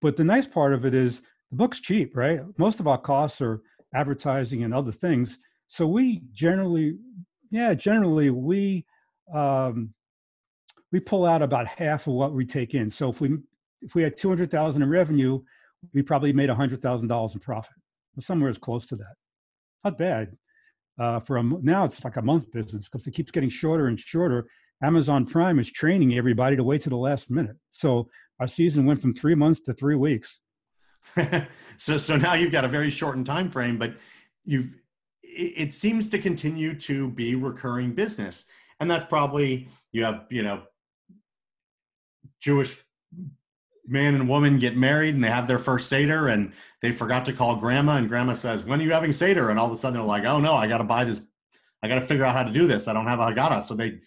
but 0.02 0.16
the 0.16 0.24
nice 0.24 0.46
part 0.46 0.74
of 0.74 0.84
it 0.84 0.94
is 0.94 1.22
the 1.50 1.56
book's 1.56 1.80
cheap, 1.80 2.16
right? 2.16 2.40
Most 2.58 2.80
of 2.80 2.88
our 2.88 2.98
costs 2.98 3.40
are 3.40 3.62
advertising 3.94 4.64
and 4.64 4.74
other 4.74 4.90
things. 4.90 5.38
So 5.68 5.86
we 5.86 6.22
generally, 6.32 6.96
yeah, 7.50 7.72
generally 7.72 8.30
we 8.30 8.84
um, 9.32 9.94
we 10.90 11.00
pull 11.00 11.24
out 11.24 11.40
about 11.40 11.66
half 11.66 12.06
of 12.06 12.14
what 12.14 12.32
we 12.32 12.44
take 12.44 12.74
in. 12.74 12.90
So 12.90 13.08
if 13.08 13.20
we 13.20 13.38
if 13.80 13.94
we 13.94 14.02
had 14.02 14.16
200,000 14.16 14.82
in 14.82 14.88
revenue, 14.88 15.40
we 15.94 16.02
probably 16.02 16.32
made 16.32 16.50
$100,000 16.50 17.34
in 17.34 17.40
profit, 17.40 17.74
somewhere 18.20 18.50
as 18.50 18.58
close 18.58 18.86
to 18.86 18.96
that. 18.96 19.14
Not 19.84 19.98
bad. 19.98 20.36
Uh, 20.98 21.18
for 21.18 21.38
a, 21.38 21.42
now 21.42 21.84
it's 21.84 22.04
like 22.04 22.16
a 22.16 22.22
month 22.22 22.50
business 22.52 22.88
because 22.88 23.06
it 23.06 23.12
keeps 23.12 23.30
getting 23.30 23.48
shorter 23.48 23.86
and 23.86 23.98
shorter. 23.98 24.46
Amazon 24.82 25.26
Prime 25.26 25.58
is 25.58 25.70
training 25.70 26.16
everybody 26.16 26.56
to 26.56 26.64
wait 26.64 26.82
to 26.82 26.90
the 26.90 26.96
last 26.96 27.30
minute. 27.30 27.56
So 27.70 28.08
our 28.40 28.46
season 28.46 28.84
went 28.84 29.00
from 29.00 29.14
three 29.14 29.34
months 29.34 29.60
to 29.62 29.74
three 29.74 29.96
weeks. 29.96 30.40
so 31.78 31.96
so 31.96 32.16
now 32.16 32.34
you've 32.34 32.52
got 32.52 32.64
a 32.64 32.68
very 32.68 32.90
shortened 32.90 33.26
time 33.26 33.50
frame, 33.50 33.78
but 33.78 33.94
you've 34.44 34.70
it, 35.22 35.52
it 35.56 35.72
seems 35.72 36.08
to 36.08 36.18
continue 36.18 36.78
to 36.80 37.10
be 37.10 37.34
recurring 37.34 37.92
business, 37.92 38.44
and 38.80 38.90
that's 38.90 39.04
probably 39.04 39.68
you 39.90 40.04
have 40.04 40.26
you 40.30 40.42
know 40.42 40.62
Jewish 42.40 42.76
man 43.86 44.14
and 44.14 44.28
woman 44.28 44.58
get 44.58 44.76
married 44.76 45.14
and 45.14 45.22
they 45.24 45.28
have 45.28 45.48
their 45.48 45.58
first 45.58 45.88
Seder 45.88 46.28
and 46.28 46.52
they 46.80 46.92
forgot 46.92 47.24
to 47.26 47.32
call 47.32 47.56
grandma 47.56 47.96
and 47.96 48.08
grandma 48.08 48.32
says, 48.32 48.62
when 48.62 48.80
are 48.80 48.82
you 48.84 48.92
having 48.92 49.12
Seder? 49.12 49.50
And 49.50 49.58
all 49.58 49.66
of 49.66 49.72
a 49.72 49.76
sudden 49.76 49.98
they're 49.98 50.06
like, 50.06 50.24
oh 50.24 50.38
no, 50.38 50.54
I 50.54 50.68
got 50.68 50.78
to 50.78 50.84
buy 50.84 51.04
this. 51.04 51.20
I 51.82 51.88
got 51.88 51.96
to 51.96 52.00
figure 52.00 52.24
out 52.24 52.34
how 52.34 52.44
to 52.44 52.52
do 52.52 52.68
this. 52.68 52.86
I 52.86 52.92
don't 52.92 53.08
have 53.08 53.18
a 53.18 53.26
Haggadah. 53.26 53.62
So 53.64 53.74
they 53.74 53.98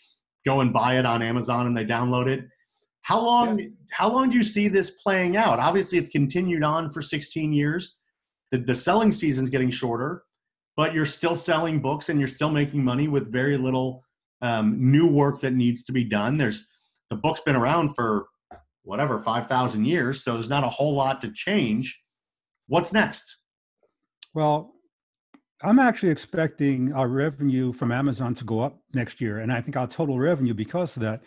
go 0.46 0.62
and 0.62 0.72
buy 0.72 0.98
it 1.00 1.06
on 1.06 1.22
Amazon 1.22 1.68
and 1.68 1.76
they 1.76 1.86
download 1.86 2.28
it. 2.28 2.46
How 3.02 3.22
long, 3.22 3.60
yeah. 3.60 3.68
how 3.92 4.12
long 4.12 4.30
do 4.30 4.38
you 4.38 4.44
see 4.44 4.68
this 4.68 4.92
playing 4.92 5.38
out? 5.38 5.60
Obviously 5.60 5.98
it's 5.98 6.10
continued 6.10 6.64
on 6.64 6.90
for 6.90 7.02
16 7.02 7.54
years. 7.54 7.98
The, 8.52 8.60
the 8.60 8.76
selling 8.76 9.12
season's 9.12 9.50
getting 9.50 9.72
shorter, 9.72 10.24
but 10.76 10.94
you're 10.94 11.06
still 11.06 11.36
selling 11.36 11.80
books 11.80 12.10
and 12.10 12.20
you're 12.20 12.28
still 12.28 12.50
making 12.50 12.84
money 12.84 13.08
with 13.08 13.32
very 13.32 13.58
little 13.58 14.04
um, 14.42 14.92
new 14.92 15.08
work 15.08 15.42
that 15.42 15.54
needs 15.54 15.84
to 15.86 15.92
be 15.92 16.04
done. 16.04 16.38
There's 16.38 16.68
the 17.10 17.16
book's 17.16 17.42
been 17.42 17.56
around 17.56 17.96
for 17.96 18.28
whatever 18.84 19.20
5000 19.20 19.86
years 19.86 20.24
so 20.24 20.34
there's 20.34 20.50
not 20.50 20.64
a 20.64 20.70
whole 20.70 20.94
lot 20.94 21.22
to 21.22 21.32
change 21.32 22.00
what's 22.68 22.94
next 22.94 23.40
well 24.34 24.75
i'm 25.64 25.80
actually 25.80 26.12
expecting 26.12 26.94
our 26.94 27.08
revenue 27.08 27.72
from 27.74 27.92
amazon 27.92 28.34
to 28.34 28.44
go 28.44 28.60
up 28.60 28.78
next 28.94 29.22
year 29.22 29.40
and 29.40 29.52
i 29.52 29.62
think 29.62 29.78
our 29.78 29.88
total 29.88 30.20
revenue 30.20 30.54
because 30.54 30.96
of 30.96 31.02
that 31.02 31.22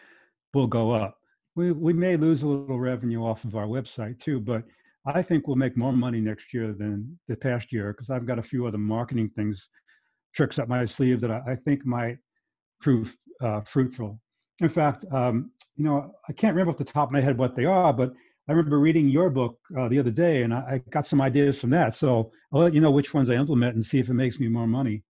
will 0.54 0.66
go 0.66 0.90
up. 0.92 1.18
We, 1.56 1.72
we 1.72 1.92
may 1.92 2.16
lose 2.16 2.42
a 2.42 2.48
little 2.48 2.78
revenue 2.80 3.22
off 3.24 3.44
of 3.44 3.56
our 3.56 3.66
website 3.66 4.18
too 4.20 4.40
but 4.40 4.62
i 5.06 5.22
think 5.22 5.46
we'll 5.46 5.56
make 5.56 5.76
more 5.76 5.92
money 5.92 6.20
next 6.20 6.54
year 6.54 6.72
than 6.72 7.18
the 7.28 7.36
past 7.36 7.72
year 7.72 7.92
because 7.92 8.10
i've 8.10 8.26
got 8.26 8.38
a 8.38 8.42
few 8.42 8.66
other 8.66 8.78
marketing 8.78 9.30
things 9.30 9.68
tricks 10.34 10.58
up 10.58 10.68
my 10.68 10.84
sleeve 10.84 11.20
that 11.20 11.30
i, 11.30 11.42
I 11.48 11.56
think 11.56 11.84
might 11.84 12.18
prove 12.80 13.16
uh, 13.40 13.60
fruitful. 13.62 14.20
In 14.60 14.68
fact, 14.68 15.04
um, 15.12 15.52
you 15.76 15.84
know, 15.84 16.12
I 16.28 16.32
can't 16.32 16.54
remember 16.54 16.72
off 16.72 16.78
the 16.78 16.84
top 16.84 17.08
of 17.08 17.12
my 17.12 17.20
head 17.20 17.38
what 17.38 17.54
they 17.54 17.64
are, 17.64 17.92
but 17.92 18.12
I 18.48 18.52
remember 18.52 18.78
reading 18.78 19.08
your 19.08 19.28
book 19.30 19.58
uh, 19.78 19.88
the 19.88 19.98
other 19.98 20.10
day, 20.10 20.42
and 20.42 20.54
I, 20.54 20.58
I, 20.58 20.82
got 20.90 21.06
some 21.06 21.20
ideas 21.20 21.60
from 21.60 21.70
that. 21.70 21.94
So 21.94 22.32
I'll 22.52 22.62
let 22.62 22.72
you 22.72 22.80
know 22.80 22.90
which 22.90 23.12
ones 23.12 23.30
I 23.30 23.34
implement 23.34 23.74
and 23.74 23.84
see 23.84 23.98
if 23.98 24.08
it 24.08 24.14
makes 24.14 24.40
me 24.40 24.48
more 24.48 24.66
money. 24.66 25.02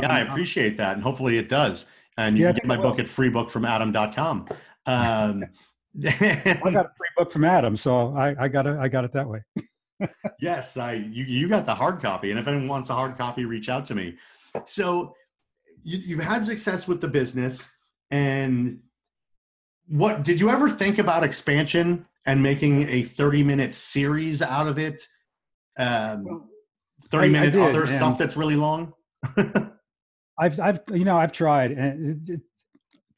yeah, 0.00 0.12
I 0.12 0.20
appreciate 0.20 0.76
that, 0.78 0.94
and 0.94 1.02
hopefully 1.02 1.38
it 1.38 1.48
does. 1.48 1.86
And 2.16 2.36
you 2.36 2.44
yeah, 2.44 2.52
can 2.52 2.56
get 2.56 2.66
my 2.66 2.76
book 2.76 2.98
at 2.98 3.06
freebookfromadam.com. 3.06 4.48
Um, 4.86 5.44
I 6.04 6.70
got 6.72 6.86
a 6.86 6.92
free 6.96 7.08
book 7.16 7.32
from 7.32 7.44
Adam, 7.44 7.76
so 7.76 8.16
I, 8.16 8.34
I 8.38 8.48
got 8.48 8.66
it. 8.66 8.76
I 8.76 8.88
got 8.88 9.04
it 9.04 9.12
that 9.12 9.28
way. 9.28 9.42
yes, 10.40 10.76
I 10.76 10.94
you 10.94 11.24
you 11.24 11.48
got 11.48 11.66
the 11.66 11.74
hard 11.74 12.00
copy, 12.00 12.30
and 12.30 12.40
if 12.40 12.48
anyone 12.48 12.68
wants 12.68 12.90
a 12.90 12.94
hard 12.94 13.16
copy, 13.16 13.44
reach 13.44 13.68
out 13.68 13.86
to 13.86 13.94
me. 13.94 14.16
So 14.66 15.14
you, 15.84 15.98
you've 15.98 16.22
had 16.22 16.44
success 16.44 16.88
with 16.88 17.00
the 17.00 17.08
business 17.08 17.70
and 18.10 18.80
what 19.86 20.24
did 20.24 20.40
you 20.40 20.50
ever 20.50 20.68
think 20.68 20.98
about 20.98 21.22
expansion 21.22 22.06
and 22.26 22.42
making 22.42 22.88
a 22.88 23.02
30 23.02 23.44
minute 23.44 23.74
series 23.74 24.42
out 24.42 24.68
of 24.68 24.78
it? 24.78 25.02
Um, 25.78 26.48
30 27.04 27.28
minute 27.30 27.52
did, 27.52 27.62
other 27.62 27.86
stuff 27.86 28.18
that's 28.18 28.36
really 28.36 28.56
long? 28.56 28.92
I've, 30.38 30.58
I've, 30.60 30.80
you 30.92 31.04
know, 31.04 31.16
I've 31.16 31.32
tried 31.32 31.72
and 31.72 32.28
it, 32.28 32.34
it, 32.34 32.40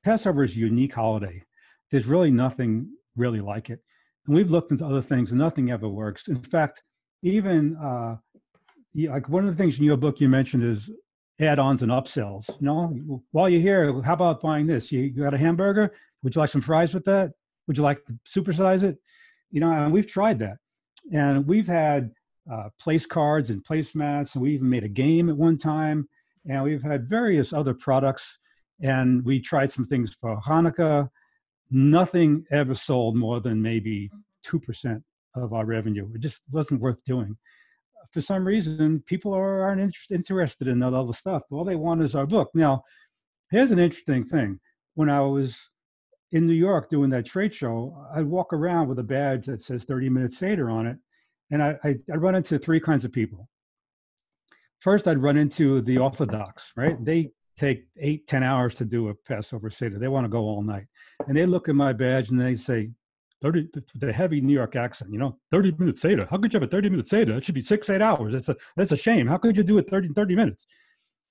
Passover 0.05 0.45
is 0.45 0.55
a 0.55 0.59
unique 0.59 0.95
holiday. 0.95 1.43
There's 1.91 2.07
really 2.07 2.31
nothing 2.31 2.89
really 3.17 3.41
like 3.41 3.71
it. 3.71 3.81
And 4.27 4.37
we've 4.37 4.51
looked 4.51 4.71
into 4.71 4.85
other 4.85 5.03
things 5.03 5.31
and 5.31 5.39
nothing 5.39 5.71
ever 5.71 5.89
works. 5.89 6.29
In 6.29 6.43
fact, 6.43 6.83
even 7.23 7.77
uh, 7.77 8.17
like 8.95 9.29
one 9.29 9.49
of 9.49 9.57
the 9.57 9.63
things 9.63 9.79
in 9.79 9.85
your 9.85 9.97
book 9.97 10.21
you 10.21 10.29
mentioned 10.29 10.65
is 10.65 10.91
add-ons 11.41 11.83
and 11.83 11.93
upsells. 11.93 12.49
You 12.61 12.67
know, 12.67 13.23
while 13.33 13.49
you're 13.49 13.61
here, 13.61 14.03
how 14.03 14.15
about 14.15 14.41
buying 14.41 14.67
this? 14.67 14.91
You, 14.91 15.03
you 15.03 15.23
got 15.23 15.35
a 15.35 15.39
hamburger? 15.39 15.93
Would 16.23 16.35
you 16.35 16.41
like 16.41 16.51
some 16.51 16.61
fries 16.61 16.95
with 16.95 17.05
that? 17.05 17.33
Would 17.67 17.77
you 17.77 17.83
like 17.83 18.05
to 18.07 18.19
supersize 18.27 18.83
it? 18.83 18.99
You 19.51 19.61
know, 19.61 19.71
and 19.71 19.93
we've 19.93 20.07
tried 20.07 20.39
that, 20.41 20.57
and 21.13 21.47
we've 21.47 21.67
had 21.67 22.11
uh, 22.51 22.69
place 22.81 23.07
cards 23.07 23.51
and 23.51 23.65
placemats, 23.65 24.35
and 24.35 24.43
we 24.43 24.55
even 24.55 24.69
made 24.69 24.85
a 24.85 24.89
game 24.89 25.29
at 25.29 25.37
one 25.37 25.57
time, 25.57 26.09
and 26.49 26.63
we've 26.63 26.83
had 26.83 27.09
various 27.09 27.53
other 27.53 27.75
products, 27.75 28.39
and 28.81 29.25
we 29.25 29.41
tried 29.41 29.71
some 29.71 29.85
things 29.85 30.17
for 30.21 30.41
Hanukkah. 30.41 31.09
Nothing 31.71 32.45
ever 32.53 32.75
sold 32.75 33.17
more 33.17 33.41
than 33.41 33.61
maybe 33.61 34.11
two 34.45 34.61
percent 34.61 35.03
of 35.35 35.53
our 35.53 35.65
revenue. 35.65 36.09
It 36.15 36.21
just 36.21 36.41
wasn't 36.51 36.81
worth 36.81 37.03
doing 37.05 37.37
for 38.13 38.21
some 38.21 38.47
reason, 38.47 39.03
people 39.07 39.35
are, 39.35 39.63
aren't 39.63 39.81
inter- 39.81 40.15
interested 40.15 40.69
in 40.69 40.79
that 40.81 40.95
other 40.95 41.13
stuff. 41.13 41.43
All 41.51 41.65
they 41.65 41.77
want 41.77 42.03
is 42.03 42.15
our 42.15 42.27
book. 42.27 42.51
Now, 42.55 42.83
here's 43.51 43.71
an 43.73 43.79
interesting 43.79 44.25
thing. 44.25 44.59
When 44.95 45.11
I 45.11 45.21
was 45.21 45.69
in 46.33 46.47
New 46.47 46.55
York 46.55 46.91
doing 46.91 47.11
that 47.11 47.27
trade 47.27 47.55
show, 47.55 48.07
I'd 48.15 48.27
walk 48.27 48.53
around 48.53 48.89
with 48.89 48.99
a 48.99 49.05
badge 49.05 49.47
that 49.47 49.63
says 49.63 49.85
30 49.85 50.09
Minute 50.09 50.33
Seder 50.33 50.71
on 50.71 50.87
it. 50.87 50.99
And 51.51 51.63
I, 51.63 51.77
I, 51.85 51.97
I'd 52.13 52.23
run 52.23 52.35
into 52.35 52.59
three 52.59 52.81
kinds 52.81 53.05
of 53.05 53.13
people. 53.13 53.49
First, 54.81 55.09
I'd 55.09 55.23
run 55.23 55.37
into 55.37 55.81
the 55.83 55.99
Orthodox, 55.99 56.73
right? 56.77 57.03
They 57.05 57.31
take 57.57 57.87
eight, 57.99 58.27
ten 58.27 58.43
hours 58.43 58.75
to 58.77 58.85
do 58.85 59.09
a 59.09 59.15
Passover 59.15 59.71
Seder. 59.71 59.99
They 59.99 60.09
want 60.09 60.25
to 60.25 60.29
go 60.29 60.41
all 60.41 60.63
night. 60.63 60.87
And 61.27 61.37
they 61.37 61.47
look 61.47 61.69
at 61.69 61.75
my 61.75 61.93
badge 61.93 62.31
and 62.31 62.41
they 62.41 62.55
say, 62.55 62.91
30 63.43 63.69
the 63.97 64.13
heavy 64.13 64.41
New 64.41 64.55
York 64.55 64.77
accent, 64.77 65.13
you 65.13 65.19
know, 65.19 65.39
30 65.51 65.73
minute 65.79 65.99
Seder. 65.99 66.27
How 66.31 66.39
could 66.39 66.53
you 66.53 66.59
have 66.59 66.67
a 66.67 66.71
30 66.71 66.91
minute 66.91 67.09
Seder? 67.09 67.37
It 67.37 67.45
should 67.45 67.55
be 67.55 67.63
six, 67.63 67.91
eight 67.91 68.01
hours. 68.01 68.33
That's 68.33 68.49
a 68.49 68.57
that's 68.77 68.93
a 68.93 68.97
shame. 68.97 69.27
How 69.27 69.37
could 69.37 69.57
you 69.57 69.63
do 69.63 69.79
it 69.79 69.89
30, 69.91 70.09
30 70.15 70.35
minutes? 70.35 70.67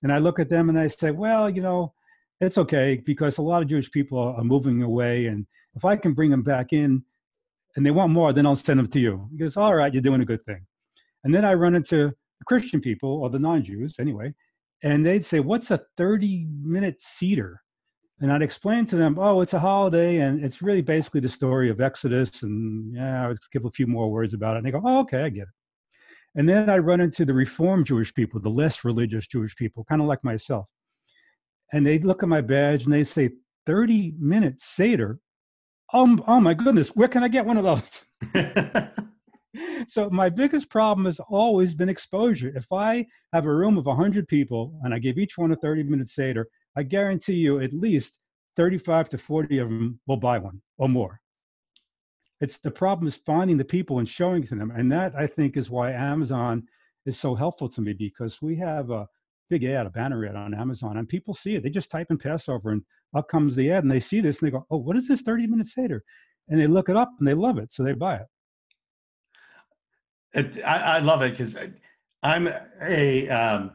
And 0.04 0.14
I 0.14 0.20
look 0.20 0.40
at 0.40 0.50
them 0.50 0.70
and 0.70 0.80
I 0.80 0.88
say, 0.88 1.12
well, 1.12 1.50
you 1.50 1.62
know, 1.62 1.94
it's 2.42 2.58
okay 2.58 3.02
because 3.06 3.38
a 3.38 3.42
lot 3.42 3.62
of 3.62 3.68
Jewish 3.68 3.92
people 3.92 4.20
are 4.20 4.44
moving 4.44 4.84
away. 4.84 5.28
And 5.28 5.46
if 5.76 5.86
I 5.86 5.96
can 5.96 6.14
bring 6.14 6.32
them 6.32 6.44
back 6.44 6.74
in 6.74 7.04
and 7.76 7.86
they 7.86 7.92
want 7.92 8.12
more, 8.12 8.34
then 8.34 8.46
I'll 8.46 8.56
send 8.56 8.80
them 8.80 8.88
to 8.88 9.00
you. 9.00 9.28
He 9.32 9.38
goes, 9.38 9.58
all 9.58 9.76
right, 9.76 9.94
you're 9.94 10.02
doing 10.02 10.22
a 10.22 10.26
good 10.26 10.44
thing. 10.46 10.66
And 11.24 11.34
then 11.34 11.46
I 11.46 11.54
run 11.54 11.76
into 11.76 12.12
Christian 12.46 12.82
people 12.82 13.10
or 13.10 13.30
the 13.30 13.40
non-Jews 13.40 13.96
anyway, 14.00 14.34
and 14.84 15.06
they'd 15.06 15.26
say, 15.26 15.40
what's 15.40 15.72
a 15.72 15.82
30 15.98 16.48
minute 16.64 17.00
Seder? 17.00 17.62
and 18.22 18.32
I'd 18.32 18.42
explain 18.42 18.86
to 18.88 18.96
them, 18.96 19.18
oh, 19.20 19.42
it's 19.42 19.54
a 19.54 19.60
holiday, 19.60 20.20
and 20.20 20.44
it's 20.44 20.62
really 20.62 20.82
basically 20.82 21.20
the 21.20 21.30
story 21.30 21.70
of 21.70 21.82
Exodus, 21.82 22.44
and 22.44 22.96
yeah, 22.96 23.26
I 23.26 23.28
would 23.28 23.38
give 23.52 23.66
a 23.66 23.72
few 23.72 23.88
more 23.88 24.10
words 24.10 24.34
about 24.34 24.56
it, 24.56 24.60
and 24.60 24.66
they 24.66 24.72
go, 24.72 24.82
oh, 24.84 25.00
okay, 25.02 25.24
I 25.24 25.30
get 25.30 25.44
it. 25.44 25.50
And 26.36 26.48
then 26.48 26.70
I 26.70 26.78
run 26.78 27.02
into 27.02 27.26
the 27.26 27.34
Reformed 27.34 27.86
Jewish 27.88 28.14
people, 28.14 28.40
the 28.40 28.50
less 28.50 28.86
religious 28.86 29.28
Jewish 29.28 29.56
people, 29.56 29.84
kind 29.86 30.02
of 30.02 30.08
like 30.08 30.24
myself, 30.24 30.70
and 31.76 31.86
they 31.86 32.00
look 32.00 32.24
at 32.24 32.30
my 32.30 32.40
badge 32.40 32.86
and 32.86 32.94
they 32.94 33.04
say, 33.04 33.32
30 33.66 34.14
minute 34.18 34.62
Seder. 34.62 35.20
Oh, 35.94 36.18
oh 36.26 36.40
my 36.40 36.54
goodness, 36.54 36.96
where 36.96 37.10
can 37.10 37.22
I 37.22 37.28
get 37.28 37.46
one 37.46 37.58
of 37.58 37.66
those? 37.66 38.88
so 39.88 40.10
my 40.10 40.30
biggest 40.30 40.70
problem 40.70 41.04
has 41.06 41.20
always 41.30 41.76
been 41.76 41.90
exposure. 41.90 42.54
If 42.56 42.72
I 42.72 43.06
have 43.34 43.46
a 43.46 43.54
room 43.54 43.78
of 43.78 43.88
100 43.88 44.26
people 44.30 44.80
and 44.84 44.94
I 44.94 45.00
give 45.00 45.18
each 45.18 45.38
one 45.38 45.52
a 45.52 45.58
30 45.58 45.84
minute 45.84 46.08
Seder, 46.08 46.48
I 46.78 46.84
guarantee 46.84 47.34
you 47.34 47.60
at 47.60 47.74
least 47.74 48.20
35 48.56 49.10
to 49.10 49.18
40 49.18 49.58
of 49.58 49.68
them 49.68 50.00
will 50.08 50.16
buy 50.16 50.38
one 50.38 50.62
or 50.78 50.88
more. 50.88 51.20
It's 52.40 52.58
the 52.58 52.72
problem 52.72 53.06
is 53.06 53.18
finding 53.18 53.58
the 53.58 53.66
people 53.66 54.00
and 54.00 54.08
showing 54.08 54.44
to 54.44 54.56
them. 54.56 54.72
And 54.72 54.90
that 54.94 55.14
I 55.14 55.28
think 55.28 55.58
is 55.58 55.70
why 55.70 55.92
Amazon 55.92 56.64
is 57.06 57.20
so 57.20 57.36
helpful 57.36 57.68
to 57.68 57.82
me 57.82 57.92
because 57.92 58.42
we 58.42 58.56
have 58.56 58.92
a 58.92 59.08
big 59.50 59.64
ad, 59.64 59.86
a 59.86 59.90
banner 59.90 60.26
ad 60.26 60.36
on 60.36 60.54
Amazon, 60.54 60.98
and 60.98 61.08
people 61.08 61.34
see 61.34 61.56
it. 61.56 61.64
They 61.64 61.70
just 61.70 61.92
type 61.92 62.08
in 62.10 62.18
Passover 62.18 62.72
and 62.72 62.82
up 63.16 63.28
comes 63.28 63.56
the 63.56 63.72
ad 63.72 63.84
and 63.84 63.92
they 63.92 64.00
see 64.00 64.20
this 64.20 64.40
and 64.40 64.48
they 64.48 64.52
go, 64.52 64.66
Oh, 64.70 64.78
what 64.78 64.98
is 64.98 65.08
this 65.08 65.22
30 65.22 65.48
minute 65.48 65.68
Seder? 65.68 66.04
And 66.50 66.60
they 66.60 66.68
look 66.68 66.90
it 66.90 66.98
up 66.98 67.12
and 67.20 67.28
they 67.28 67.34
love 67.34 67.58
it. 67.58 67.72
So 67.72 67.84
they 67.84 67.94
buy 67.94 68.16
it. 68.16 68.28
it 70.34 70.64
I, 70.66 70.98
I, 70.98 71.00
love 71.00 71.22
it 71.22 71.32
because 71.32 71.58
I'm 72.22 72.50
a 72.82 73.30
um, 73.30 73.72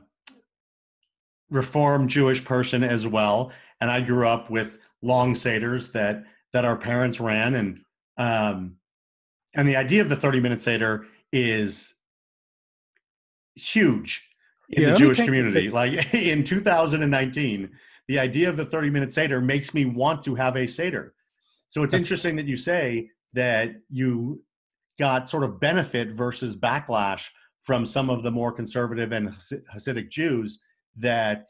Reformed 1.51 2.11
Jewish 2.11 2.45
person 2.45 2.85
as 2.85 3.07
well, 3.07 3.53
and 3.81 3.91
I 3.91 4.01
grew 4.01 4.27
up 4.27 4.51
with 4.51 4.79
long 5.03 5.35
seders 5.35 5.91
that 5.93 6.25
that 6.53 6.65
our 6.65 6.77
parents 6.77 7.21
ran, 7.21 7.55
and 7.55 7.81
um, 8.17 8.77
and 9.57 9.67
the 9.67 9.77
idea 9.77 10.03
of 10.03 10.09
the 10.09 10.17
thirty 10.17 10.39
minute 10.39 10.61
seder 10.61 11.07
is 11.33 11.95
huge 13.57 14.30
in 14.71 14.85
yeah, 14.85 14.91
the 14.91 14.97
Jewish 14.97 15.19
community. 15.19 15.69
Like 15.69 16.15
in 16.15 16.45
2019, 16.45 17.71
the 18.09 18.19
idea 18.19 18.49
of 18.49 18.57
the 18.57 18.65
30 18.65 18.91
minute 18.91 19.13
seder 19.13 19.41
makes 19.41 19.75
me 19.75 19.85
want 19.85 20.23
to 20.23 20.35
have 20.35 20.57
a 20.57 20.67
seder. 20.67 21.15
So 21.69 21.83
it's 21.83 21.95
interesting 21.95 22.37
that 22.37 22.47
you 22.47 22.57
say 22.57 23.09
that 23.33 23.75
you 23.89 24.43
got 24.99 25.29
sort 25.29 25.45
of 25.45 25.61
benefit 25.61 26.13
versus 26.13 26.57
backlash 26.57 27.29
from 27.61 27.87
some 27.87 28.11
of 28.11 28.23
the 28.23 28.31
more 28.31 28.51
conservative 28.51 29.13
and 29.13 29.29
Hasidic 29.29 30.11
Jews 30.11 30.61
that 30.97 31.47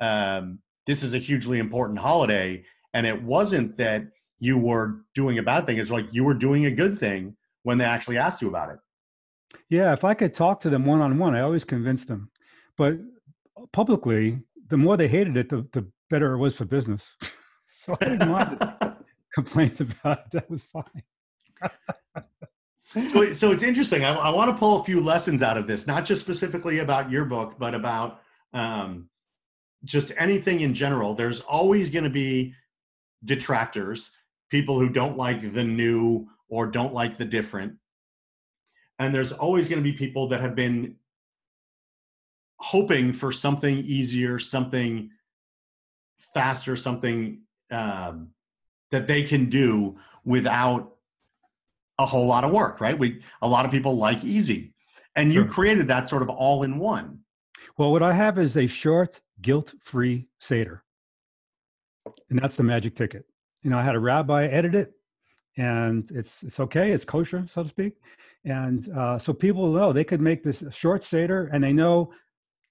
um, 0.00 0.58
this 0.86 1.02
is 1.02 1.14
a 1.14 1.18
hugely 1.18 1.58
important 1.58 1.98
holiday. 1.98 2.64
And 2.94 3.06
it 3.06 3.22
wasn't 3.22 3.76
that 3.76 4.04
you 4.40 4.58
were 4.58 5.04
doing 5.14 5.38
a 5.38 5.42
bad 5.42 5.66
thing, 5.66 5.78
it's 5.78 5.90
like 5.90 6.12
you 6.12 6.24
were 6.24 6.34
doing 6.34 6.66
a 6.66 6.70
good 6.70 6.98
thing 6.98 7.36
when 7.62 7.78
they 7.78 7.84
actually 7.84 8.18
asked 8.18 8.42
you 8.42 8.48
about 8.48 8.70
it. 8.70 8.78
Yeah, 9.68 9.92
if 9.92 10.02
I 10.02 10.14
could 10.14 10.34
talk 10.34 10.58
to 10.60 10.70
them 10.70 10.84
one 10.84 11.00
on 11.00 11.16
one, 11.18 11.36
I 11.36 11.42
always 11.42 11.64
convinced 11.64 12.08
them. 12.08 12.31
But 12.76 12.94
publicly, 13.72 14.40
the 14.68 14.76
more 14.76 14.96
they 14.96 15.08
hated 15.08 15.36
it, 15.36 15.48
the, 15.48 15.66
the 15.72 15.86
better 16.10 16.34
it 16.34 16.38
was 16.38 16.56
for 16.56 16.64
business. 16.64 17.16
so 17.80 17.96
I 18.00 18.08
didn't 18.08 18.30
want 18.30 18.58
to 18.58 18.96
complain 19.34 19.74
about 19.78 20.20
it. 20.26 20.30
That 20.32 20.50
was 20.50 20.70
fine. 20.70 21.02
so, 23.04 23.32
so 23.32 23.50
it's 23.50 23.62
interesting. 23.62 24.04
I, 24.04 24.14
I, 24.14 24.30
want 24.30 24.50
to 24.50 24.58
pull 24.58 24.80
a 24.80 24.84
few 24.84 25.00
lessons 25.00 25.42
out 25.42 25.56
of 25.56 25.66
this, 25.66 25.86
not 25.86 26.04
just 26.04 26.20
specifically 26.20 26.80
about 26.80 27.10
your 27.10 27.24
book, 27.24 27.54
but 27.58 27.74
about 27.74 28.20
um, 28.52 29.08
just 29.84 30.12
anything 30.16 30.60
in 30.60 30.74
general. 30.74 31.14
There's 31.14 31.40
always 31.40 31.90
going 31.90 32.04
to 32.04 32.10
be 32.10 32.54
detractors, 33.24 34.10
people 34.50 34.78
who 34.78 34.88
don't 34.88 35.16
like 35.16 35.52
the 35.52 35.64
new 35.64 36.28
or 36.48 36.66
don't 36.66 36.92
like 36.92 37.16
the 37.16 37.24
different. 37.24 37.74
And 38.98 39.14
there's 39.14 39.32
always 39.32 39.68
going 39.68 39.82
to 39.82 39.90
be 39.90 39.96
people 39.96 40.28
that 40.28 40.40
have 40.40 40.54
been 40.54 40.96
hoping 42.62 43.12
for 43.12 43.32
something 43.32 43.78
easier, 43.78 44.38
something 44.38 45.10
faster, 46.16 46.76
something 46.76 47.42
um, 47.70 48.28
that 48.90 49.08
they 49.08 49.24
can 49.24 49.50
do 49.50 49.98
without 50.24 50.94
a 51.98 52.06
whole 52.06 52.26
lot 52.26 52.44
of 52.44 52.52
work, 52.52 52.80
right? 52.80 52.96
We 52.96 53.22
a 53.42 53.48
lot 53.48 53.64
of 53.64 53.70
people 53.70 53.96
like 53.96 54.24
easy, 54.24 54.74
and 55.16 55.32
you 55.32 55.44
created 55.44 55.88
that 55.88 56.08
sort 56.08 56.22
of 56.22 56.30
all 56.30 56.62
in 56.62 56.78
one. 56.78 57.18
Well, 57.76 57.90
what 57.90 58.02
I 58.02 58.12
have 58.12 58.38
is 58.38 58.56
a 58.56 58.66
short, 58.66 59.20
guilt-free 59.40 60.28
seder, 60.38 60.84
and 62.30 62.38
that's 62.38 62.56
the 62.56 62.62
magic 62.62 62.94
ticket. 62.94 63.26
You 63.62 63.70
know, 63.70 63.78
I 63.78 63.82
had 63.82 63.96
a 63.96 64.00
rabbi 64.00 64.46
edit 64.46 64.74
it, 64.74 64.92
and 65.56 66.08
it's 66.12 66.42
it's 66.44 66.60
okay, 66.60 66.92
it's 66.92 67.04
kosher, 67.04 67.44
so 67.48 67.64
to 67.64 67.68
speak, 67.68 67.94
and 68.44 68.88
uh, 68.90 69.18
so 69.18 69.32
people 69.32 69.72
know 69.72 69.92
they 69.92 70.04
could 70.04 70.20
make 70.20 70.44
this 70.44 70.62
short 70.70 71.02
seder, 71.02 71.50
and 71.52 71.62
they 71.62 71.72
know 71.72 72.12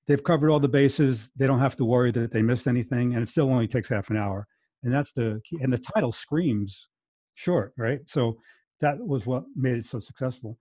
they've 0.08 0.24
covered 0.24 0.50
all 0.50 0.60
the 0.60 0.68
bases. 0.68 1.32
They 1.36 1.48
don't 1.48 1.60
have 1.60 1.76
to 1.78 1.86
worry 1.86 2.12
that 2.12 2.32
they 2.32 2.42
missed 2.42 2.68
anything, 2.68 3.14
and 3.14 3.24
it 3.24 3.30
still 3.30 3.50
only 3.50 3.68
takes 3.68 3.90
half 3.90 4.10
an 4.10 4.18
hour. 4.18 4.48
And 4.84 4.94
that's 4.94 5.12
the 5.12 5.42
key. 5.44 5.58
And 5.62 5.72
the 5.72 5.78
title 5.78 6.12
screams 6.12 6.88
short, 7.36 7.74
right? 7.78 8.00
So 8.08 8.38
that 8.80 8.98
was 9.00 9.26
what 9.26 9.44
made 9.56 9.78
it 9.78 9.86
so 9.86 10.00
successful. 10.00 10.58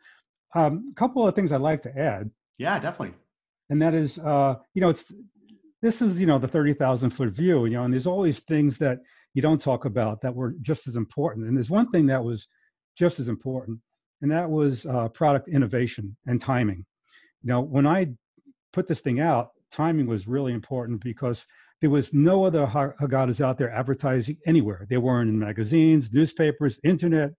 Um, 0.55 0.93
a 0.93 0.95
couple 0.95 1.27
of 1.27 1.35
things 1.35 1.53
I'd 1.53 1.61
like 1.61 1.83
to 1.83 1.99
add. 1.99 2.31
Yeah, 2.59 2.79
definitely. 2.79 3.17
And 3.71 3.81
that 3.81 3.95
is, 3.95 4.19
uh, 4.19 4.57
you 4.75 4.81
know, 4.81 4.89
it's 4.89 5.13
this 5.83 6.03
is 6.03 6.21
you 6.21 6.27
know 6.27 6.39
the 6.39 6.49
thirty 6.49 6.75
thousand 6.75 7.11
foot 7.11 7.31
view, 7.31 7.65
you 7.65 7.73
know, 7.73 7.85
and 7.85 7.93
there's 7.93 8.07
always 8.07 8.41
things 8.41 8.77
that 8.79 8.99
you 9.35 9.41
don't 9.41 9.61
talk 9.61 9.85
about 9.85 10.21
that 10.21 10.35
were 10.35 10.55
just 10.61 10.89
as 10.89 10.97
important. 10.97 11.47
And 11.47 11.57
there's 11.57 11.71
one 11.71 11.91
thing 11.91 12.07
that 12.07 12.23
was 12.23 12.49
just 12.97 13.21
as 13.21 13.29
important, 13.29 13.79
and 14.21 14.31
that 14.31 14.51
was 14.51 14.87
uh, 14.87 15.09
product 15.09 15.49
innovation 15.49 16.17
and 16.27 16.41
timing. 16.41 16.85
You 17.43 17.53
know, 17.53 17.61
when 17.61 17.87
I 17.87 18.09
put 18.73 18.87
this 18.87 19.01
thing 19.01 19.21
out, 19.21 19.51
timing 19.71 20.07
was 20.07 20.27
really 20.27 20.53
important 20.53 21.03
because 21.03 21.47
there 21.81 21.91
was 21.91 22.13
no 22.13 22.45
other 22.45 22.67
Haggadahs 22.67 23.41
out 23.41 23.57
there 23.57 23.71
advertising 23.71 24.37
anywhere. 24.47 24.87
They 24.89 24.99
weren't 24.99 25.31
in 25.31 25.39
magazines, 25.39 26.11
newspapers, 26.13 26.79
internet, 26.85 27.31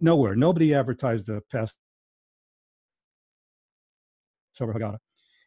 nowhere. 0.00 0.34
Nobody 0.34 0.74
advertised 0.74 1.26
the 1.26 1.40
past 1.50 1.76
Passover 4.56 4.78
Haggadah. 4.78 4.98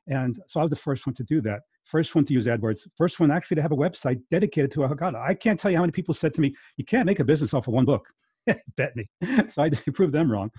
And 0.07 0.39
so 0.47 0.59
I 0.59 0.63
was 0.63 0.71
the 0.71 0.75
first 0.75 1.05
one 1.05 1.13
to 1.15 1.23
do 1.23 1.41
that. 1.41 1.61
First 1.83 2.15
one 2.15 2.25
to 2.25 2.33
use 2.33 2.47
AdWords. 2.47 2.87
First 2.97 3.19
one 3.19 3.31
actually 3.31 3.55
to 3.55 3.61
have 3.61 3.71
a 3.71 3.75
website 3.75 4.19
dedicated 4.31 4.71
to 4.71 4.83
a 4.83 4.89
Haggadah. 4.89 5.21
I 5.21 5.33
can't 5.33 5.59
tell 5.59 5.69
you 5.69 5.77
how 5.77 5.83
many 5.83 5.91
people 5.91 6.13
said 6.13 6.33
to 6.35 6.41
me, 6.41 6.55
"You 6.77 6.85
can't 6.85 7.05
make 7.05 7.19
a 7.19 7.23
business 7.23 7.53
off 7.53 7.67
of 7.67 7.73
one 7.73 7.85
book." 7.85 8.07
Bet 8.77 8.95
me. 8.95 9.07
so 9.49 9.61
I 9.61 9.69
proved 9.69 10.13
them 10.13 10.31
wrong. 10.31 10.49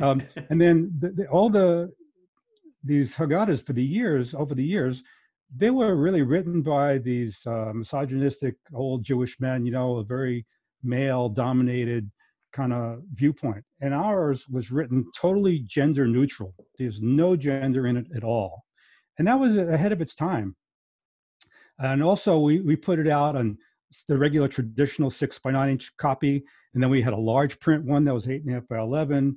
Um, 0.00 0.22
and 0.50 0.60
then 0.60 0.92
the, 0.98 1.10
the, 1.10 1.26
all 1.28 1.50
the 1.50 1.92
these 2.84 3.14
Haggadahs 3.14 3.64
for 3.64 3.72
the 3.72 3.84
years, 3.84 4.34
over 4.34 4.54
the 4.54 4.64
years, 4.64 5.02
they 5.54 5.70
were 5.70 5.96
really 5.96 6.22
written 6.22 6.62
by 6.62 6.98
these 6.98 7.44
uh, 7.46 7.72
misogynistic 7.74 8.56
old 8.74 9.04
Jewish 9.04 9.38
men, 9.40 9.66
you 9.66 9.72
know, 9.72 9.96
a 9.96 10.04
very 10.04 10.46
male 10.82 11.28
dominated 11.28 12.10
kind 12.52 12.72
of 12.72 13.02
viewpoint. 13.14 13.64
And 13.80 13.94
ours 13.94 14.48
was 14.48 14.70
written 14.70 15.06
totally 15.16 15.60
gender 15.60 16.06
neutral. 16.06 16.54
There's 16.78 17.00
no 17.00 17.36
gender 17.36 17.86
in 17.86 17.96
it 17.96 18.06
at 18.14 18.24
all. 18.24 18.64
And 19.18 19.28
that 19.28 19.38
was 19.38 19.56
ahead 19.56 19.92
of 19.92 20.00
its 20.00 20.14
time. 20.14 20.56
And 21.78 22.02
also, 22.02 22.38
we, 22.38 22.60
we 22.60 22.76
put 22.76 22.98
it 22.98 23.08
out 23.08 23.36
on 23.36 23.58
the 24.08 24.16
regular 24.16 24.48
traditional 24.48 25.10
six 25.10 25.38
by 25.38 25.50
nine 25.50 25.70
inch 25.70 25.94
copy. 25.96 26.44
And 26.74 26.82
then 26.82 26.90
we 26.90 27.02
had 27.02 27.12
a 27.12 27.18
large 27.18 27.58
print 27.60 27.84
one 27.84 28.04
that 28.04 28.14
was 28.14 28.28
eight 28.28 28.42
and 28.42 28.50
a 28.50 28.54
half 28.54 28.68
by 28.68 28.78
11 28.78 29.36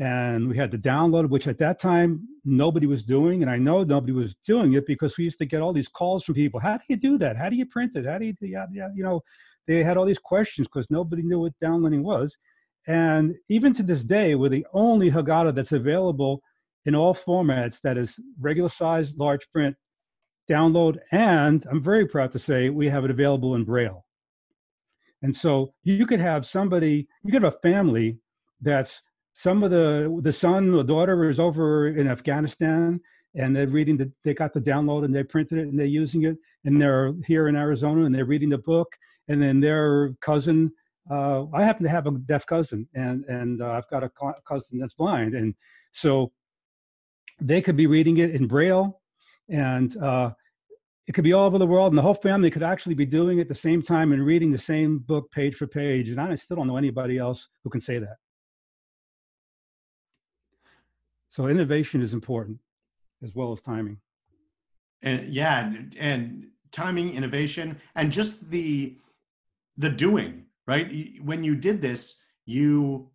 and 0.00 0.48
we 0.48 0.56
had 0.56 0.70
to 0.70 0.78
download 0.78 1.28
which 1.28 1.46
at 1.46 1.58
that 1.58 1.78
time 1.78 2.26
nobody 2.44 2.86
was 2.86 3.04
doing 3.04 3.42
and 3.42 3.50
i 3.50 3.58
know 3.58 3.84
nobody 3.84 4.12
was 4.12 4.34
doing 4.36 4.72
it 4.72 4.86
because 4.86 5.18
we 5.18 5.24
used 5.24 5.38
to 5.38 5.44
get 5.44 5.60
all 5.60 5.72
these 5.72 5.88
calls 5.88 6.24
from 6.24 6.34
people 6.34 6.58
how 6.58 6.78
do 6.78 6.84
you 6.88 6.96
do 6.96 7.18
that? 7.18 7.36
How 7.36 7.48
do 7.48 7.56
you 7.56 7.66
print 7.66 7.96
it? 7.96 8.06
How 8.06 8.18
do 8.18 8.24
you 8.24 8.32
do 8.32 8.46
yeah, 8.46 8.66
you 8.72 9.02
know 9.02 9.20
they 9.66 9.82
had 9.82 9.96
all 9.96 10.06
these 10.06 10.18
questions 10.18 10.66
because 10.66 10.90
nobody 10.90 11.22
knew 11.22 11.40
what 11.40 11.52
downloading 11.60 12.02
was. 12.02 12.36
And 12.88 13.36
even 13.48 13.72
to 13.74 13.82
this 13.82 14.02
day 14.02 14.34
we're 14.34 14.48
the 14.48 14.66
only 14.72 15.10
haggadah 15.10 15.54
that's 15.54 15.72
available 15.72 16.42
in 16.86 16.94
all 16.94 17.14
formats 17.14 17.80
that 17.82 17.96
is 17.98 18.18
regular 18.40 18.68
size 18.68 19.14
large 19.16 19.48
print 19.52 19.76
download 20.50 20.98
and 21.12 21.64
i'm 21.70 21.80
very 21.80 22.04
proud 22.04 22.32
to 22.32 22.38
say 22.38 22.68
we 22.68 22.88
have 22.88 23.04
it 23.04 23.10
available 23.10 23.54
in 23.54 23.64
braille. 23.64 24.04
And 25.22 25.36
so 25.36 25.74
you 25.84 26.06
could 26.06 26.20
have 26.20 26.46
somebody 26.46 27.06
you 27.22 27.30
could 27.30 27.42
have 27.42 27.54
a 27.54 27.58
family 27.58 28.18
that's 28.62 29.02
some 29.32 29.62
of 29.62 29.70
the 29.70 30.20
the 30.22 30.32
son 30.32 30.74
or 30.74 30.82
daughter 30.82 31.28
is 31.28 31.40
over 31.40 31.88
in 31.88 32.06
Afghanistan 32.06 33.00
and 33.34 33.56
they're 33.56 33.66
reading 33.66 33.96
the 33.96 34.10
they 34.24 34.34
got 34.34 34.52
the 34.52 34.60
download 34.60 35.04
and 35.04 35.14
they 35.14 35.22
printed 35.22 35.58
it 35.58 35.68
and 35.68 35.78
they're 35.78 35.86
using 35.86 36.24
it 36.24 36.36
and 36.64 36.80
they're 36.80 37.14
here 37.26 37.48
in 37.48 37.56
Arizona 37.56 38.04
and 38.04 38.14
they're 38.14 38.26
reading 38.26 38.50
the 38.50 38.58
book 38.58 38.94
and 39.28 39.40
then 39.42 39.60
their 39.60 40.12
cousin 40.20 40.70
uh, 41.10 41.44
I 41.52 41.64
happen 41.64 41.82
to 41.82 41.88
have 41.88 42.06
a 42.06 42.12
deaf 42.12 42.46
cousin 42.46 42.86
and 42.94 43.24
and 43.24 43.62
uh, 43.62 43.70
I've 43.70 43.88
got 43.88 44.04
a 44.04 44.10
cousin 44.46 44.78
that's 44.78 44.94
blind 44.94 45.34
and 45.34 45.54
so 45.92 46.32
they 47.40 47.62
could 47.62 47.76
be 47.76 47.86
reading 47.86 48.18
it 48.18 48.34
in 48.34 48.46
braille 48.46 49.00
and 49.48 49.96
uh, 49.96 50.30
it 51.06 51.12
could 51.12 51.24
be 51.24 51.32
all 51.32 51.46
over 51.46 51.58
the 51.58 51.66
world 51.66 51.92
and 51.92 51.98
the 51.98 52.02
whole 52.02 52.14
family 52.14 52.50
could 52.50 52.62
actually 52.62 52.94
be 52.94 53.06
doing 53.06 53.38
it 53.38 53.42
at 53.42 53.48
the 53.48 53.54
same 53.54 53.82
time 53.82 54.12
and 54.12 54.24
reading 54.24 54.52
the 54.52 54.58
same 54.58 54.98
book 54.98 55.30
page 55.32 55.54
for 55.54 55.66
page 55.66 56.10
and 56.10 56.20
I 56.20 56.34
still 56.34 56.56
don't 56.56 56.68
know 56.68 56.76
anybody 56.76 57.16
else 57.16 57.48
who 57.64 57.70
can 57.70 57.80
say 57.80 57.98
that. 57.98 58.16
So 61.32 61.48
innovation 61.48 62.02
is 62.02 62.12
important 62.12 62.58
as 63.22 63.34
well 63.34 63.52
as 63.52 63.60
timing. 63.60 63.98
And 65.02 65.32
yeah, 65.32 65.72
and, 65.98 66.48
timing, 66.70 67.14
innovation, 67.14 67.78
and 67.94 68.10
just 68.10 68.50
the 68.50 68.96
the 69.76 69.90
doing, 69.90 70.44
right? 70.66 70.90
When 71.22 71.44
you 71.44 71.54
did 71.54 71.82
this, 71.82 72.16
you 72.46 73.10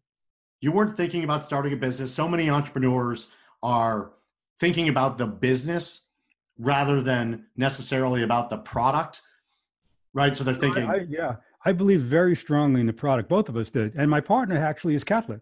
you 0.62 0.72
weren't 0.72 0.96
thinking 0.96 1.24
about 1.24 1.44
starting 1.44 1.74
a 1.74 1.76
business. 1.76 2.14
So 2.14 2.28
many 2.28 2.50
entrepreneurs 2.50 3.30
are 3.64 4.12
thinking 4.60 4.90
about 4.90 5.18
the 5.18 5.26
business 5.26 6.02
rather 6.60 7.02
than 7.02 7.46
necessarily 7.56 8.24
about 8.24 8.50
the 8.50 8.58
product, 8.58 9.22
right? 10.14 10.36
So 10.36 10.44
they're 10.44 10.54
thinking, 10.56 10.86
I, 10.86 10.96
I, 10.96 11.06
yeah, 11.08 11.36
I 11.66 11.72
believe 11.72 12.02
very 12.02 12.36
strongly 12.36 12.82
in 12.82 12.88
the 12.88 12.94
product. 12.94 13.30
Both 13.30 13.50
of 13.50 13.58
us 13.58 13.70
did, 13.70 13.96
and 13.96 14.10
my 14.10 14.22
partner 14.22 14.58
actually 14.58 14.96
is 14.96 15.04
Catholic. 15.04 15.42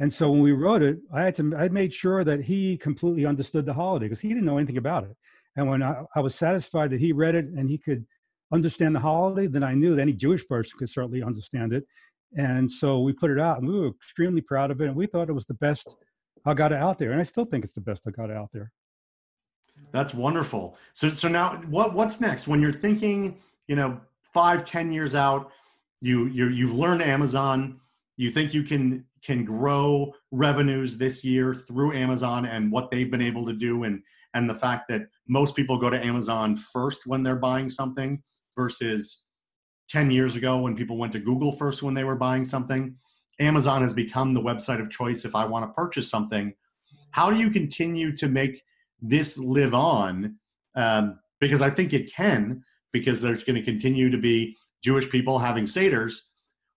And 0.00 0.12
so 0.12 0.30
when 0.30 0.40
we 0.40 0.52
wrote 0.52 0.82
it, 0.82 0.98
I 1.14 1.22
had 1.22 1.34
to 1.36 1.54
I 1.56 1.68
made 1.68 1.92
sure 1.92 2.24
that 2.24 2.40
he 2.40 2.78
completely 2.78 3.26
understood 3.26 3.66
the 3.66 3.74
holiday 3.74 4.06
because 4.06 4.20
he 4.20 4.28
didn't 4.28 4.46
know 4.46 4.56
anything 4.56 4.78
about 4.78 5.04
it. 5.04 5.14
And 5.56 5.68
when 5.68 5.82
I, 5.82 6.02
I, 6.16 6.20
was 6.20 6.34
satisfied 6.34 6.90
that 6.90 7.00
he 7.00 7.12
read 7.12 7.34
it 7.34 7.44
and 7.44 7.68
he 7.68 7.76
could 7.76 8.06
understand 8.52 8.94
the 8.94 9.00
holiday, 9.00 9.46
then 9.46 9.62
I 9.62 9.74
knew 9.74 9.94
that 9.94 10.02
any 10.02 10.14
Jewish 10.14 10.46
person 10.48 10.78
could 10.78 10.88
certainly 10.88 11.22
understand 11.22 11.72
it. 11.72 11.84
And 12.36 12.70
so 12.70 13.00
we 13.00 13.12
put 13.12 13.30
it 13.30 13.38
out 13.38 13.58
and 13.58 13.68
we 13.68 13.78
were 13.78 13.88
extremely 13.88 14.40
proud 14.40 14.70
of 14.70 14.80
it. 14.80 14.86
And 14.86 14.96
we 14.96 15.06
thought 15.06 15.28
it 15.28 15.34
was 15.34 15.46
the 15.46 15.54
best 15.54 15.96
Haggadah 16.46 16.76
out 16.76 16.98
there. 16.98 17.10
And 17.10 17.20
I 17.20 17.24
still 17.24 17.44
think 17.44 17.64
it's 17.64 17.74
the 17.74 17.80
best 17.80 18.04
Haggadah 18.06 18.36
out 18.36 18.50
there. 18.52 18.72
That's 19.92 20.14
wonderful. 20.14 20.76
So 20.94 21.10
so 21.10 21.28
now 21.28 21.56
what 21.68 21.94
what's 21.94 22.20
next? 22.20 22.48
When 22.48 22.62
you're 22.62 22.72
thinking, 22.72 23.38
you 23.68 23.76
know, 23.76 24.00
five, 24.22 24.64
ten 24.64 24.92
years 24.92 25.14
out, 25.14 25.50
you 26.00 26.26
you 26.26 26.48
you've 26.48 26.74
learned 26.74 27.02
Amazon, 27.02 27.80
you 28.16 28.30
think 28.30 28.54
you 28.54 28.62
can 28.62 29.04
can 29.24 29.44
grow 29.44 30.12
revenues 30.30 30.96
this 30.96 31.24
year 31.24 31.54
through 31.54 31.92
Amazon 31.94 32.46
and 32.46 32.72
what 32.72 32.90
they've 32.90 33.10
been 33.10 33.22
able 33.22 33.46
to 33.46 33.52
do 33.52 33.84
and 33.84 34.02
and 34.32 34.48
the 34.48 34.54
fact 34.54 34.88
that 34.88 35.02
most 35.28 35.56
people 35.56 35.76
go 35.76 35.90
to 35.90 36.04
Amazon 36.04 36.56
first 36.56 37.06
when 37.06 37.22
they're 37.22 37.34
buying 37.34 37.68
something 37.68 38.22
versus 38.56 39.22
10 39.88 40.12
years 40.12 40.36
ago 40.36 40.58
when 40.58 40.76
people 40.76 40.96
went 40.96 41.12
to 41.12 41.18
Google 41.18 41.50
first 41.50 41.82
when 41.82 41.94
they 41.94 42.04
were 42.04 42.14
buying 42.14 42.44
something 42.44 42.94
Amazon 43.40 43.82
has 43.82 43.94
become 43.94 44.34
the 44.34 44.40
website 44.40 44.80
of 44.80 44.90
choice 44.90 45.24
if 45.24 45.34
I 45.34 45.44
want 45.46 45.64
to 45.64 45.74
purchase 45.74 46.08
something. 46.08 46.52
How 47.10 47.30
do 47.30 47.38
you 47.38 47.50
continue 47.50 48.14
to 48.16 48.28
make 48.28 48.62
this 49.00 49.38
live 49.38 49.74
on? 49.74 50.36
Um, 50.76 51.18
because 51.40 51.62
I 51.62 51.70
think 51.70 51.92
it 51.92 52.12
can, 52.12 52.62
because 52.92 53.22
there's 53.22 53.42
going 53.42 53.56
to 53.56 53.62
continue 53.62 54.10
to 54.10 54.18
be 54.18 54.56
Jewish 54.84 55.08
people 55.08 55.38
having 55.38 55.64
seders. 55.64 56.20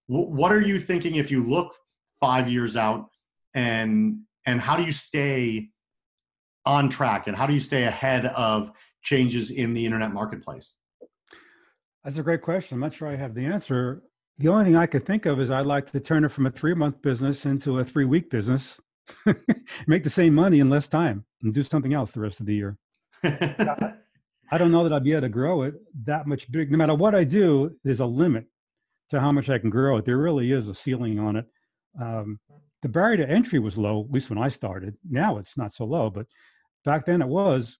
W- 0.10 0.30
what 0.30 0.52
are 0.52 0.62
you 0.62 0.80
thinking 0.80 1.16
if 1.16 1.30
you 1.30 1.44
look 1.44 1.76
five 2.24 2.48
years 2.48 2.78
out, 2.78 3.10
and 3.54 4.22
and 4.46 4.62
how 4.62 4.78
do 4.78 4.84
you 4.84 4.94
stay 4.94 5.70
on 6.66 6.88
track, 6.88 7.28
and 7.28 7.36
how 7.36 7.46
do 7.46 7.54
you 7.54 7.60
stay 7.60 7.84
ahead 7.84 8.26
of 8.28 8.72
changes 9.02 9.52
in 9.52 9.74
the 9.74 9.86
internet 9.86 10.14
marketplace? 10.14 10.76
That's 12.06 12.18
a 12.18 12.24
great 12.24 12.42
question. 12.42 12.76
I'm 12.76 12.80
not 12.80 12.94
sure 12.94 13.10
I 13.10 13.18
have 13.18 13.36
the 13.36 13.46
answer. 13.46 14.04
The 14.38 14.48
only 14.48 14.64
thing 14.64 14.78
I 14.78 14.86
could 14.86 15.06
think 15.06 15.26
of 15.26 15.42
is 15.42 15.52
I'd 15.52 15.66
like 15.66 15.92
to 15.92 16.00
turn 16.00 16.24
it 16.24 16.30
from 16.30 16.46
a 16.46 16.52
three 16.52 16.74
month 16.74 17.02
business 17.02 17.46
into 17.46 17.80
a 17.80 17.84
three 17.84 18.06
week 18.06 18.30
business, 18.30 18.80
make 19.88 20.06
the 20.06 20.10
same 20.10 20.34
money 20.34 20.62
in 20.62 20.70
less 20.70 20.88
time, 20.88 21.26
and 21.42 21.54
do 21.54 21.62
something 21.62 21.94
else 21.94 22.14
the 22.14 22.22
rest 22.22 22.40
of 22.40 22.46
the 22.46 22.56
year. 22.56 22.78
I 23.26 24.58
don't 24.58 24.72
know 24.72 24.84
that 24.84 24.94
I'd 24.94 25.04
be 25.04 25.12
able 25.12 25.22
to 25.24 25.30
grow 25.30 25.64
it 25.64 25.76
that 26.06 26.26
much 26.26 26.50
big. 26.50 26.72
No 26.72 26.78
matter 26.78 26.96
what 26.96 27.16
I 27.16 27.26
do, 27.26 27.76
there's 27.84 28.00
a 28.00 28.06
limit 28.06 28.46
to 29.10 29.20
how 29.20 29.34
much 29.34 29.50
I 29.50 29.58
can 29.58 29.70
grow 29.70 29.98
it. 29.98 30.06
There 30.06 30.18
really 30.18 30.54
is 30.54 30.70
a 30.70 30.76
ceiling 30.76 31.20
on 31.20 31.36
it. 31.36 31.46
Um, 32.00 32.40
the 32.82 32.90
barrier 32.90 33.18
to 33.18 33.30
entry 33.30 33.60
was 33.60 33.78
low, 33.78 34.04
at 34.04 34.12
least 34.12 34.30
when 34.30 34.40
I 34.40 34.50
started. 34.50 34.96
Now 35.10 35.38
it's 35.38 35.58
not 35.58 35.74
so 35.74 35.86
low, 35.86 36.10
but 36.10 36.28
back 36.84 37.06
then 37.06 37.22
it 37.22 37.28
was. 37.28 37.78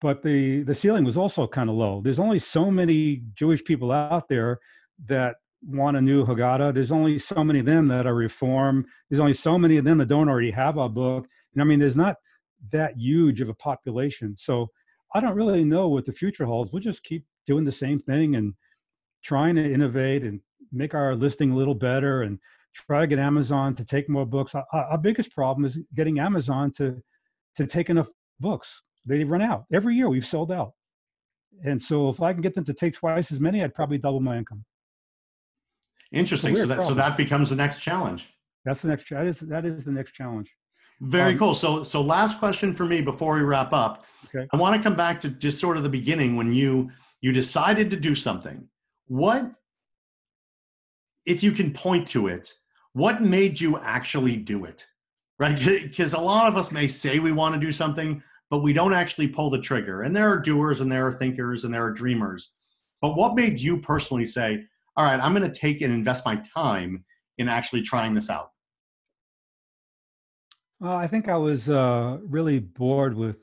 But 0.00 0.22
the 0.22 0.62
the 0.64 0.74
ceiling 0.74 1.04
was 1.04 1.16
also 1.16 1.46
kind 1.46 1.70
of 1.70 1.76
low. 1.76 2.00
There's 2.02 2.18
only 2.18 2.38
so 2.38 2.70
many 2.70 3.22
Jewish 3.34 3.64
people 3.64 3.92
out 3.92 4.28
there 4.28 4.58
that 5.06 5.36
want 5.64 5.96
a 5.96 6.00
new 6.00 6.24
Haggadah. 6.24 6.74
There's 6.74 6.90
only 6.90 7.18
so 7.18 7.44
many 7.44 7.60
of 7.60 7.66
them 7.66 7.86
that 7.88 8.06
are 8.06 8.14
Reform. 8.14 8.84
There's 9.08 9.20
only 9.20 9.34
so 9.34 9.58
many 9.58 9.76
of 9.76 9.84
them 9.84 9.98
that 9.98 10.08
don't 10.08 10.28
already 10.28 10.50
have 10.50 10.76
a 10.76 10.88
book. 10.88 11.26
And 11.54 11.62
I 11.62 11.64
mean, 11.64 11.78
there's 11.78 11.96
not 11.96 12.16
that 12.72 12.96
huge 12.96 13.40
of 13.40 13.48
a 13.48 13.54
population. 13.54 14.34
So 14.36 14.68
I 15.14 15.20
don't 15.20 15.36
really 15.36 15.64
know 15.64 15.88
what 15.88 16.04
the 16.04 16.12
future 16.12 16.46
holds. 16.46 16.72
We'll 16.72 16.82
just 16.82 17.04
keep 17.04 17.24
doing 17.46 17.64
the 17.64 17.72
same 17.72 17.98
thing 17.98 18.34
and 18.36 18.54
trying 19.22 19.54
to 19.56 19.72
innovate 19.72 20.22
and 20.22 20.40
make 20.72 20.94
our 20.94 21.14
listing 21.14 21.52
a 21.52 21.56
little 21.56 21.74
better 21.74 22.22
and 22.22 22.38
try 22.74 23.00
to 23.00 23.06
get 23.06 23.18
Amazon 23.18 23.74
to 23.74 23.84
take 23.84 24.08
more 24.08 24.26
books. 24.26 24.54
Our, 24.54 24.66
our 24.72 24.98
biggest 24.98 25.32
problem 25.32 25.64
is 25.64 25.78
getting 25.94 26.18
Amazon 26.18 26.70
to 26.72 27.02
to 27.56 27.66
take 27.66 27.90
enough 27.90 28.08
books. 28.40 28.82
They 29.04 29.24
run 29.24 29.42
out 29.42 29.64
every 29.72 29.96
year. 29.96 30.08
We've 30.08 30.26
sold 30.26 30.52
out, 30.52 30.72
and 31.64 31.80
so 31.80 32.08
if 32.08 32.22
I 32.22 32.32
can 32.32 32.42
get 32.42 32.54
them 32.54 32.64
to 32.64 32.74
take 32.74 32.94
twice 32.94 33.32
as 33.32 33.40
many, 33.40 33.62
I'd 33.62 33.74
probably 33.74 33.98
double 33.98 34.20
my 34.20 34.38
income. 34.38 34.64
Interesting. 36.12 36.56
So 36.56 36.66
that 36.66 36.82
so 36.82 36.94
that 36.94 37.16
becomes 37.16 37.50
the 37.50 37.56
next 37.56 37.80
challenge. 37.80 38.32
That's 38.64 38.82
the 38.82 38.88
next. 38.88 39.08
That 39.10 39.26
is 39.26 39.40
that 39.40 39.64
is 39.64 39.84
the 39.84 39.92
next 39.92 40.12
challenge. 40.12 40.50
Very 41.02 41.32
um, 41.32 41.38
cool. 41.38 41.54
So, 41.54 41.82
so 41.82 42.00
last 42.00 42.38
question 42.38 42.72
for 42.72 42.84
me 42.84 43.00
before 43.00 43.34
we 43.34 43.40
wrap 43.40 43.72
up. 43.72 44.06
Okay. 44.26 44.46
I 44.52 44.56
want 44.56 44.76
to 44.76 44.82
come 44.82 44.96
back 44.96 45.20
to 45.20 45.30
just 45.30 45.60
sort 45.60 45.76
of 45.76 45.82
the 45.82 45.88
beginning 45.88 46.36
when 46.36 46.52
you 46.52 46.90
you 47.20 47.32
decided 47.32 47.90
to 47.90 47.96
do 47.96 48.14
something. 48.14 48.68
What, 49.08 49.52
if 51.26 51.42
you 51.42 51.52
can 51.52 51.72
point 51.72 52.06
to 52.08 52.28
it, 52.28 52.54
what 52.92 53.22
made 53.22 53.60
you 53.60 53.78
actually 53.78 54.36
do 54.36 54.64
it? 54.64 54.86
Right? 55.38 55.58
Because 55.82 56.14
a 56.14 56.20
lot 56.20 56.48
of 56.48 56.56
us 56.56 56.72
may 56.72 56.86
say 56.86 57.18
we 57.18 57.32
want 57.32 57.54
to 57.54 57.60
do 57.60 57.72
something, 57.72 58.22
but 58.50 58.62
we 58.62 58.72
don't 58.72 58.92
actually 58.92 59.28
pull 59.28 59.50
the 59.50 59.60
trigger. 59.60 60.02
And 60.02 60.14
there 60.14 60.28
are 60.28 60.38
doers, 60.38 60.80
and 60.80 60.90
there 60.90 61.06
are 61.06 61.12
thinkers, 61.12 61.64
and 61.64 61.72
there 61.72 61.84
are 61.84 61.92
dreamers. 61.92 62.52
But 63.00 63.16
what 63.16 63.34
made 63.34 63.58
you 63.58 63.78
personally 63.78 64.26
say, 64.26 64.64
"All 64.96 65.04
right, 65.04 65.20
I'm 65.20 65.34
going 65.34 65.50
to 65.50 65.58
take 65.58 65.80
and 65.80 65.92
invest 65.92 66.24
my 66.24 66.36
time 66.54 67.04
in 67.38 67.48
actually 67.48 67.82
trying 67.82 68.14
this 68.14 68.30
out"? 68.30 68.52
Well, 70.80 70.92
I 70.92 71.06
think 71.06 71.28
I 71.28 71.36
was 71.36 71.70
uh, 71.70 72.18
really 72.22 72.58
bored 72.58 73.16
with 73.16 73.38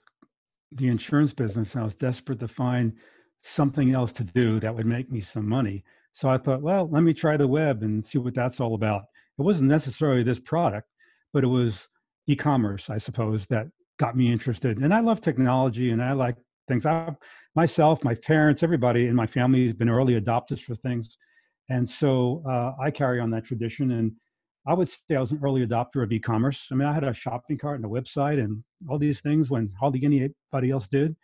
the 0.74 0.88
insurance 0.88 1.34
business. 1.34 1.76
I 1.76 1.84
was 1.84 1.96
desperate 1.96 2.40
to 2.40 2.48
find 2.48 2.94
something 3.44 3.94
else 3.94 4.12
to 4.14 4.24
do 4.24 4.60
that 4.60 4.76
would 4.76 4.86
make 4.86 5.12
me 5.12 5.22
some 5.22 5.48
money. 5.48 5.84
So 6.12 6.30
I 6.30 6.38
thought, 6.38 6.62
well, 6.62 6.90
let 6.90 7.04
me 7.04 7.14
try 7.14 7.38
the 7.38 7.48
web 7.48 7.84
and 7.84 8.06
see 8.06 8.18
what 8.18 8.34
that's 8.34 8.60
all 8.60 8.76
about. 8.76 9.04
It 9.40 9.44
wasn't 9.44 9.70
necessarily 9.70 10.24
this 10.24 10.40
product, 10.40 10.88
but 11.34 11.44
it 11.44 11.48
was 11.48 11.88
e 12.28 12.36
commerce, 12.36 12.90
I 12.90 12.98
suppose, 12.98 13.46
that 13.48 13.68
got 13.98 14.16
me 14.16 14.32
interested. 14.32 14.78
And 14.78 14.94
I 14.94 15.00
love 15.00 15.22
technology 15.22 15.92
and 15.92 16.04
I 16.04 16.14
like 16.14 16.36
things. 16.68 16.86
I, 16.86 17.16
myself, 17.56 18.04
my 18.04 18.16
parents, 18.16 18.64
everybody 18.64 19.08
in 19.08 19.16
my 19.16 19.28
family 19.28 19.64
has 19.64 19.74
been 19.74 19.90
early 19.90 20.20
adopters 20.20 20.60
for 20.60 20.76
things. 20.76 21.18
And 21.70 21.88
so 21.88 22.44
uh, 22.50 22.74
I 22.82 22.92
carry 22.92 23.20
on 23.20 23.30
that 23.32 23.46
tradition. 23.46 23.92
And 23.92 24.12
I 24.68 24.74
would 24.74 24.90
say 24.90 25.16
I 25.16 25.20
was 25.20 25.32
an 25.32 25.40
early 25.44 25.66
adopter 25.66 26.04
of 26.04 26.12
e-commerce. 26.12 26.68
I 26.72 26.76
mean, 26.76 26.88
I 26.88 26.94
had 26.94 27.04
a 27.04 27.14
shopping 27.14 27.58
cart 27.58 27.78
and 27.78 27.86
a 27.86 27.88
website 27.88 28.44
and 28.44 28.64
all 28.88 28.98
these 28.98 29.22
things 29.22 29.50
when 29.50 29.70
hardly 29.80 30.02
anybody 30.04 30.72
else 30.72 30.88
did. 30.88 31.16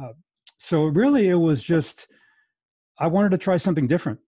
Uh, 0.00 0.12
so 0.58 0.84
really, 0.84 1.28
it 1.28 1.34
was 1.34 1.62
just 1.62 2.08
I 2.98 3.08
wanted 3.08 3.30
to 3.32 3.38
try 3.38 3.56
something 3.56 3.88
different, 3.88 4.20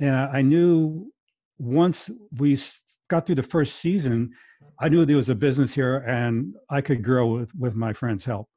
and 0.00 0.14
I, 0.14 0.38
I 0.38 0.42
knew 0.42 1.12
once 1.58 2.10
we 2.36 2.58
got 3.08 3.26
through 3.26 3.36
the 3.36 3.42
first 3.42 3.76
season, 3.76 4.32
I 4.80 4.88
knew 4.88 5.04
there 5.04 5.16
was 5.16 5.30
a 5.30 5.34
business 5.34 5.74
here 5.74 5.98
and 5.98 6.54
I 6.70 6.80
could 6.80 7.02
grow 7.02 7.26
with 7.26 7.54
with 7.54 7.74
my 7.74 7.92
friends' 7.92 8.24
help 8.24 8.48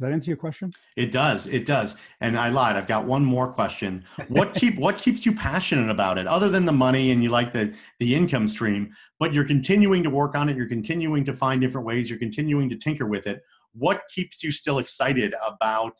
that 0.00 0.12
answer 0.12 0.30
your 0.30 0.36
question? 0.36 0.72
It 0.96 1.12
does. 1.12 1.46
It 1.46 1.66
does. 1.66 1.96
And 2.20 2.38
I 2.38 2.48
lied. 2.48 2.76
I've 2.76 2.86
got 2.86 3.04
one 3.04 3.24
more 3.24 3.52
question. 3.52 4.04
What 4.28 4.54
keep 4.60 4.78
what 4.78 4.98
keeps 4.98 5.24
you 5.24 5.34
passionate 5.34 5.90
about 5.90 6.18
it, 6.18 6.26
other 6.26 6.48
than 6.48 6.64
the 6.64 6.72
money 6.72 7.10
and 7.10 7.22
you 7.22 7.30
like 7.30 7.52
the 7.52 7.74
the 7.98 8.14
income 8.14 8.48
stream? 8.48 8.92
But 9.18 9.32
you're 9.34 9.44
continuing 9.44 10.02
to 10.02 10.10
work 10.10 10.34
on 10.34 10.48
it. 10.48 10.56
You're 10.56 10.68
continuing 10.68 11.24
to 11.24 11.32
find 11.32 11.60
different 11.60 11.86
ways. 11.86 12.10
You're 12.10 12.18
continuing 12.18 12.68
to 12.70 12.76
tinker 12.76 13.06
with 13.06 13.26
it. 13.26 13.42
What 13.72 14.02
keeps 14.12 14.42
you 14.42 14.50
still 14.50 14.78
excited 14.78 15.34
about 15.46 15.98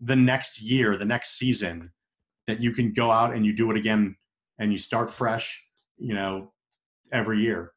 the 0.00 0.16
next 0.16 0.62
year, 0.62 0.96
the 0.96 1.04
next 1.04 1.36
season, 1.36 1.92
that 2.46 2.60
you 2.60 2.72
can 2.72 2.92
go 2.92 3.10
out 3.10 3.34
and 3.34 3.44
you 3.44 3.52
do 3.52 3.70
it 3.70 3.76
again 3.76 4.16
and 4.58 4.72
you 4.72 4.78
start 4.78 5.10
fresh? 5.10 5.62
You 5.98 6.14
know, 6.14 6.52
every 7.12 7.40
year. 7.40 7.72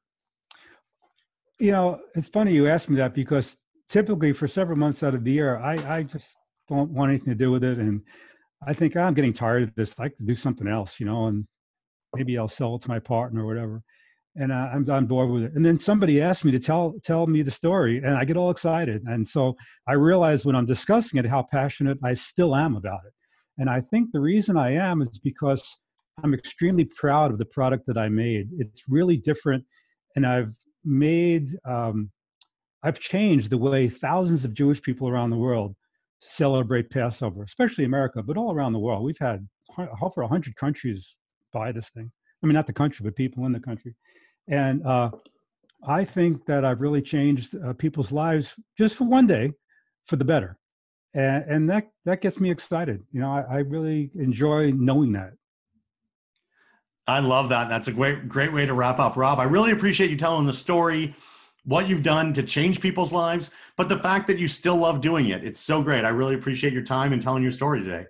You 1.59 1.71
know, 1.71 1.99
it's 2.15 2.27
funny 2.27 2.53
you 2.53 2.67
asked 2.67 2.89
me 2.89 2.97
that 2.97 3.13
because 3.13 3.55
typically 3.89 4.33
for 4.33 4.47
several 4.47 4.77
months 4.77 5.03
out 5.03 5.15
of 5.15 5.23
the 5.23 5.31
year, 5.31 5.57
I, 5.57 5.97
I 5.97 6.03
just 6.03 6.35
don't 6.67 6.91
want 6.91 7.09
anything 7.09 7.29
to 7.29 7.35
do 7.35 7.51
with 7.51 7.63
it. 7.63 7.77
And 7.77 8.01
I 8.65 8.73
think 8.73 8.95
ah, 8.95 9.01
I'm 9.01 9.13
getting 9.13 9.33
tired 9.33 9.63
of 9.63 9.75
this. 9.75 9.95
I 9.97 10.03
like 10.03 10.17
to 10.17 10.23
do 10.23 10.35
something 10.35 10.67
else, 10.67 10.99
you 10.99 11.05
know, 11.05 11.27
and 11.27 11.45
maybe 12.15 12.37
I'll 12.37 12.47
sell 12.47 12.75
it 12.75 12.81
to 12.83 12.89
my 12.89 12.99
partner 12.99 13.43
or 13.43 13.47
whatever. 13.47 13.81
And 14.35 14.53
I, 14.53 14.67
I'm 14.67 14.87
on 14.89 15.07
board 15.07 15.29
with 15.31 15.43
it. 15.43 15.53
And 15.55 15.65
then 15.65 15.79
somebody 15.79 16.21
asked 16.21 16.45
me 16.45 16.51
to 16.51 16.59
tell 16.59 16.95
tell 17.03 17.25
me 17.25 17.41
the 17.41 17.51
story, 17.51 17.97
and 17.97 18.15
I 18.15 18.23
get 18.23 18.37
all 18.37 18.51
excited. 18.51 19.01
And 19.05 19.27
so 19.27 19.55
I 19.87 19.93
realize 19.93 20.45
when 20.45 20.55
I'm 20.55 20.65
discussing 20.65 21.19
it 21.19 21.25
how 21.25 21.43
passionate 21.43 21.97
I 22.03 22.13
still 22.13 22.55
am 22.55 22.75
about 22.75 23.01
it. 23.07 23.13
And 23.57 23.69
I 23.69 23.81
think 23.81 24.11
the 24.11 24.19
reason 24.19 24.55
I 24.55 24.73
am 24.73 25.01
is 25.01 25.17
because 25.17 25.79
I'm 26.23 26.33
extremely 26.33 26.85
proud 26.85 27.31
of 27.31 27.37
the 27.37 27.45
product 27.45 27.85
that 27.87 27.97
I 27.97 28.09
made. 28.09 28.49
It's 28.57 28.83
really 28.87 29.17
different, 29.17 29.63
and 30.15 30.25
I've 30.25 30.55
made 30.83 31.49
um, 31.65 32.09
I've 32.83 32.99
changed 32.99 33.49
the 33.49 33.57
way 33.57 33.89
thousands 33.89 34.45
of 34.45 34.53
Jewish 34.53 34.81
people 34.81 35.07
around 35.07 35.29
the 35.29 35.37
world 35.37 35.75
celebrate 36.19 36.89
Passover, 36.89 37.43
especially 37.43 37.85
America, 37.85 38.23
but 38.23 38.37
all 38.37 38.53
around 38.53 38.73
the 38.73 38.79
world. 38.79 39.03
We've 39.03 39.17
had 39.19 39.47
over 40.01 40.21
100 40.21 40.55
countries 40.55 41.15
buy 41.53 41.71
this 41.71 41.89
thing. 41.89 42.11
I 42.43 42.47
mean, 42.47 42.53
not 42.53 42.67
the 42.67 42.73
country, 42.73 43.03
but 43.03 43.15
people 43.15 43.45
in 43.45 43.51
the 43.51 43.59
country. 43.59 43.95
And 44.47 44.85
uh, 44.85 45.11
I 45.87 46.05
think 46.05 46.45
that 46.45 46.63
I've 46.65 46.81
really 46.81 47.01
changed 47.01 47.55
uh, 47.55 47.73
people's 47.73 48.11
lives 48.11 48.55
just 48.77 48.95
for 48.95 49.05
one 49.05 49.27
day 49.27 49.51
for 50.05 50.15
the 50.15 50.25
better. 50.25 50.57
And, 51.13 51.43
and 51.45 51.69
that, 51.69 51.87
that 52.05 52.21
gets 52.21 52.39
me 52.39 52.51
excited. 52.51 53.01
You 53.11 53.21
know, 53.21 53.31
I, 53.31 53.55
I 53.55 53.57
really 53.59 54.11
enjoy 54.15 54.71
knowing 54.71 55.11
that. 55.13 55.31
I 57.07 57.19
love 57.19 57.49
that. 57.49 57.69
That's 57.69 57.87
a 57.87 57.93
great, 57.93 58.27
great 58.27 58.51
way 58.51 58.65
to 58.65 58.73
wrap 58.73 58.99
up. 58.99 59.15
Rob, 59.15 59.39
I 59.39 59.43
really 59.43 59.71
appreciate 59.71 60.09
you 60.09 60.17
telling 60.17 60.45
the 60.45 60.53
story 60.53 61.13
what 61.63 61.87
you've 61.87 62.03
done 62.03 62.33
to 62.33 62.43
change 62.43 62.81
people's 62.81 63.13
lives, 63.13 63.49
but 63.75 63.89
the 63.89 63.97
fact 63.97 64.27
that 64.27 64.37
you 64.37 64.47
still 64.47 64.77
love 64.77 65.01
doing 65.01 65.29
it. 65.29 65.43
It's 65.43 65.59
so 65.59 65.81
great. 65.81 66.05
I 66.05 66.09
really 66.09 66.35
appreciate 66.35 66.73
your 66.73 66.83
time 66.83 67.13
and 67.13 67.21
telling 67.21 67.43
your 67.43 67.51
story 67.51 67.81
today. 67.81 68.05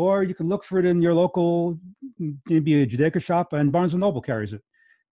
or 0.00 0.22
you 0.22 0.34
can 0.34 0.48
look 0.48 0.64
for 0.64 0.78
it 0.78 0.86
in 0.86 1.02
your 1.02 1.14
local 1.14 1.78
maybe 2.48 2.82
a 2.82 2.86
Judaica 2.86 3.22
shop, 3.22 3.52
and 3.52 3.70
Barnes 3.70 3.92
and 3.92 4.00
Noble 4.00 4.22
carries 4.22 4.54
it. 4.54 4.62